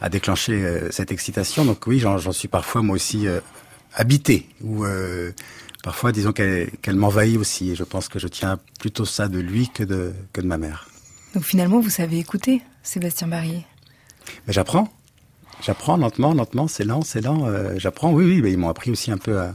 [0.00, 1.64] à déclencher cette excitation.
[1.64, 3.26] Donc oui, j'en suis parfois moi aussi
[3.94, 4.84] habité ou
[5.84, 7.70] parfois disons qu'elle m'envahit aussi.
[7.70, 10.58] Et je pense que je tiens plutôt ça de lui que de que de ma
[10.58, 10.88] mère.
[11.34, 13.66] Donc finalement, vous savez écouter, Sébastien Barrier?
[14.46, 14.88] Mais j'apprends.
[15.62, 17.46] J'apprends lentement, lentement, c'est lent, c'est lent.
[17.46, 19.54] Euh, j'apprends, oui, oui, mais ils m'ont appris aussi un peu à,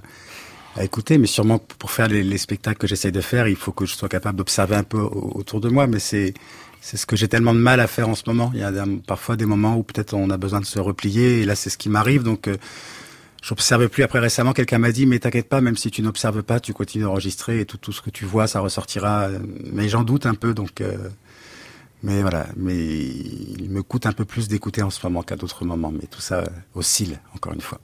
[0.75, 1.17] à, écouter.
[1.17, 3.95] Mais sûrement pour faire les, les spectacles que j'essaye de faire, il faut que je
[3.95, 5.87] sois capable d'observer un peu autour de moi.
[5.87, 6.33] Mais c'est
[6.81, 8.51] c'est ce que j'ai tellement de mal à faire en ce moment.
[8.53, 8.71] Il y a
[9.05, 11.41] parfois des moments où peut-être on a besoin de se replier.
[11.41, 12.23] Et là, c'est ce qui m'arrive.
[12.23, 12.55] Donc, euh,
[13.41, 14.03] j'observais plus.
[14.03, 17.03] Après, récemment, quelqu'un m'a dit, mais t'inquiète pas, même si tu n'observes pas, tu continues
[17.03, 19.29] d'enregistrer et tout, ce que tu vois, ça ressortira.
[19.71, 20.53] Mais j'en doute un peu.
[20.53, 21.09] Donc, euh,
[22.03, 25.65] mais voilà, mais il me coûte un peu plus d'écouter en ce moment qu'à d'autres
[25.65, 25.91] moments.
[25.91, 26.43] Mais tout ça
[26.75, 27.79] oscille, encore une fois.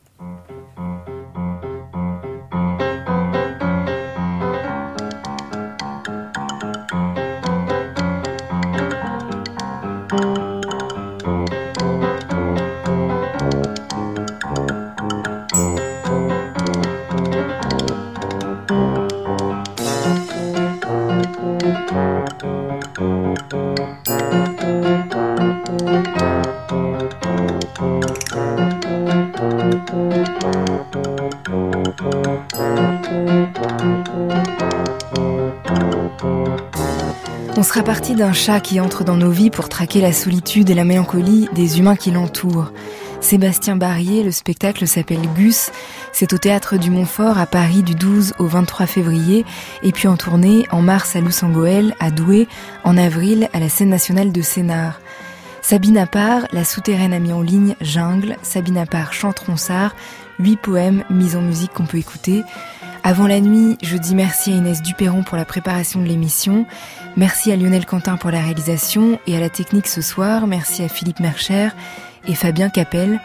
[37.75, 40.85] Sera parti d'un chat qui entre dans nos vies pour traquer la solitude et la
[40.85, 42.71] mélancolie des humains qui l'entourent.
[43.19, 45.71] Sébastien Barrier, le spectacle s'appelle Gus.
[46.13, 49.43] C'est au théâtre du Montfort à Paris du 12 au 23 février
[49.83, 52.47] et puis en tournée en mars à Luxembourg, à Douai,
[52.85, 55.01] en avril à la scène nationale de Sénart.
[55.61, 59.95] Sabine Appart, la souterraine a mis en ligne Jungle, Sabine Appart chante Ronsard,
[60.39, 62.43] huit poèmes mis en musique qu'on peut écouter.
[63.07, 66.65] Avant la nuit, je dis merci à Inès Duperron pour la préparation de l'émission.
[67.15, 70.47] Merci à Lionel Quentin pour la réalisation et à la technique ce soir.
[70.47, 71.69] Merci à Philippe Mercher
[72.27, 73.19] et Fabien Capel.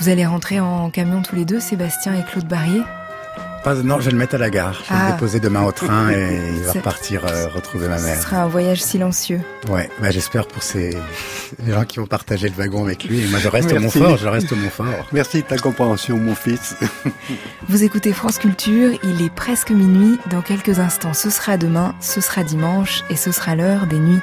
[0.00, 2.82] Vous allez rentrer en camion tous les deux, Sébastien et Claude Barrier
[3.84, 4.82] non, je vais le mettre à la gare.
[4.84, 5.12] Je vais le ah.
[5.12, 8.16] déposer demain au train et il va partir euh, retrouver ma mère.
[8.16, 9.40] Ce sera un voyage silencieux.
[9.68, 10.96] Ouais, bah, j'espère pour ces
[11.66, 13.26] gens qui vont partager le wagon avec lui.
[13.28, 15.06] moi, je reste au Montfort, je reste au Montfort.
[15.12, 16.76] Merci de ta compréhension, mon fils.
[17.68, 20.18] Vous écoutez France Culture, il est presque minuit.
[20.30, 24.20] Dans quelques instants, ce sera demain, ce sera dimanche et ce sera l'heure des nuits.